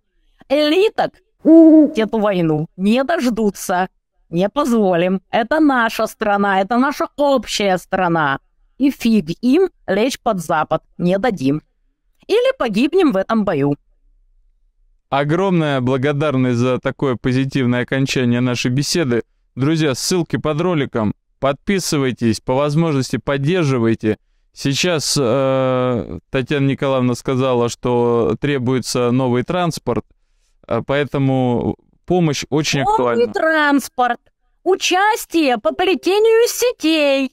Элиток 0.49 1.13
эту 1.45 2.19
войну 2.19 2.69
не 2.77 3.03
дождутся. 3.05 3.89
Не 4.29 4.49
позволим. 4.51 5.23
Это 5.31 5.59
наша 5.61 6.07
страна, 6.07 6.61
это 6.61 6.77
наша 6.77 7.09
общая 7.17 7.79
страна. 7.79 8.41
И 8.77 8.91
фиг 8.91 9.31
им 9.41 9.71
лечь 9.87 10.21
под 10.21 10.41
Запад 10.41 10.83
не 10.99 11.19
дадим. 11.19 11.63
Или 12.27 12.57
погибнем 12.59 13.13
в 13.13 13.17
этом 13.17 13.45
бою. 13.45 13.77
Огромная 15.09 15.81
благодарность 15.81 16.59
за 16.59 16.79
такое 16.79 17.17
позитивное 17.17 17.83
окончание 17.83 18.41
нашей 18.43 18.71
беседы. 18.71 19.23
Друзья, 19.55 19.95
ссылки 19.95 20.37
под 20.37 20.61
роликом. 20.61 21.15
Подписывайтесь, 21.41 22.41
по 22.41 22.55
возможности 22.55 23.17
поддерживайте. 23.17 24.19
Сейчас 24.61 25.17
э, 25.17 26.19
Татьяна 26.31 26.67
Николаевна 26.67 27.15
сказала, 27.15 27.69
что 27.69 28.35
требуется 28.41 29.13
новый 29.13 29.45
транспорт, 29.45 30.05
э, 30.67 30.83
поэтому 30.85 31.77
помощь 32.05 32.45
очень 32.51 32.81
новый 32.81 32.93
актуальна. 32.93 33.21
Новый 33.21 33.35
транспорт, 33.35 34.21
участие 34.65 35.59
по 35.59 35.73
плетению 35.73 36.49
сетей 36.49 37.33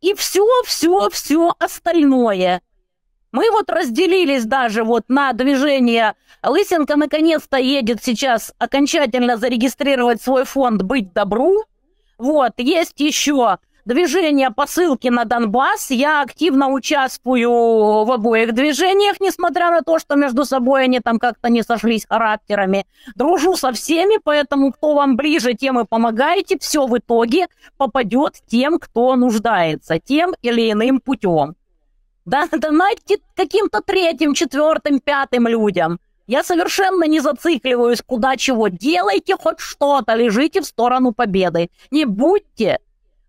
и 0.00 0.14
все, 0.14 0.46
все, 0.64 1.10
все 1.10 1.52
остальное. 1.58 2.62
Мы 3.32 3.50
вот 3.50 3.68
разделились 3.68 4.44
даже 4.44 4.84
вот 4.84 5.08
на 5.08 5.32
движение. 5.32 6.14
Лысенко 6.44 6.94
наконец-то 6.94 7.56
едет 7.56 8.04
сейчас 8.04 8.54
окончательно 8.58 9.36
зарегистрировать 9.36 10.22
свой 10.22 10.44
фонд 10.44 10.80
«Быть 10.84 11.12
добру». 11.12 11.64
Вот, 12.18 12.52
есть 12.58 13.00
еще 13.00 13.58
движение 13.88 14.50
по 14.50 14.66
ссылке 14.66 15.10
на 15.10 15.24
Донбасс. 15.24 15.90
Я 15.90 16.20
активно 16.20 16.68
участвую 16.68 17.50
в 18.04 18.12
обоих 18.12 18.52
движениях, 18.52 19.18
несмотря 19.18 19.70
на 19.70 19.80
то, 19.80 19.98
что 19.98 20.14
между 20.14 20.44
собой 20.44 20.84
они 20.84 21.00
там 21.00 21.18
как-то 21.18 21.48
не 21.48 21.62
сошлись 21.62 22.06
характерами. 22.06 22.86
Дружу 23.16 23.56
со 23.56 23.72
всеми, 23.72 24.20
поэтому 24.22 24.72
кто 24.72 24.94
вам 24.94 25.16
ближе, 25.16 25.54
тем 25.54 25.80
и 25.80 25.86
помогаете. 25.86 26.58
Все 26.58 26.86
в 26.86 26.96
итоге 26.98 27.48
попадет 27.78 28.34
тем, 28.46 28.78
кто 28.78 29.16
нуждается, 29.16 29.98
тем 29.98 30.34
или 30.42 30.70
иным 30.70 31.00
путем. 31.00 31.56
Да, 32.26 32.46
донатьте 32.52 33.18
каким-то 33.34 33.80
третьим, 33.80 34.34
четвертым, 34.34 35.00
пятым 35.00 35.48
людям. 35.48 35.98
Я 36.26 36.44
совершенно 36.44 37.04
не 37.04 37.20
зацикливаюсь, 37.20 38.02
куда 38.02 38.36
чего. 38.36 38.68
Делайте 38.68 39.34
хоть 39.34 39.60
что-то, 39.60 40.14
лежите 40.14 40.60
в 40.60 40.66
сторону 40.66 41.12
победы. 41.12 41.70
Не 41.90 42.04
будьте 42.04 42.80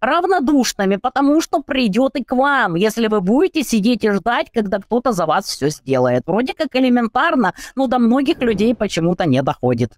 равнодушными, 0.02 0.96
потому 0.98 1.42
что 1.42 1.62
придет 1.62 2.16
и 2.16 2.24
к 2.24 2.36
вам, 2.36 2.76
если 2.76 3.08
вы 3.08 3.22
будете 3.22 3.64
сидеть 3.64 4.04
и 4.04 4.12
ждать, 4.12 4.48
когда 4.54 4.80
кто-то 4.80 5.12
за 5.12 5.26
вас 5.26 5.46
все 5.46 5.70
сделает. 5.70 6.24
Вроде 6.26 6.54
как 6.54 6.76
элементарно, 6.76 7.54
но 7.76 7.88
до 7.88 8.00
многих 8.00 8.42
людей 8.42 8.74
почему-то 8.76 9.26
не 9.26 9.42
доходит. 9.42 9.94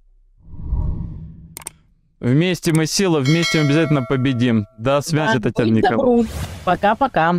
Вместе 2.22 2.72
мы 2.72 2.86
сила, 2.86 3.20
вместе 3.20 3.60
мы 3.60 3.66
обязательно 3.66 4.04
победим. 4.04 4.68
До 4.78 5.02
связи, 5.02 5.40
да, 5.40 5.50
Татьяна 5.50 5.72
Николаевна. 5.72 6.30
Пока-пока. 6.64 7.30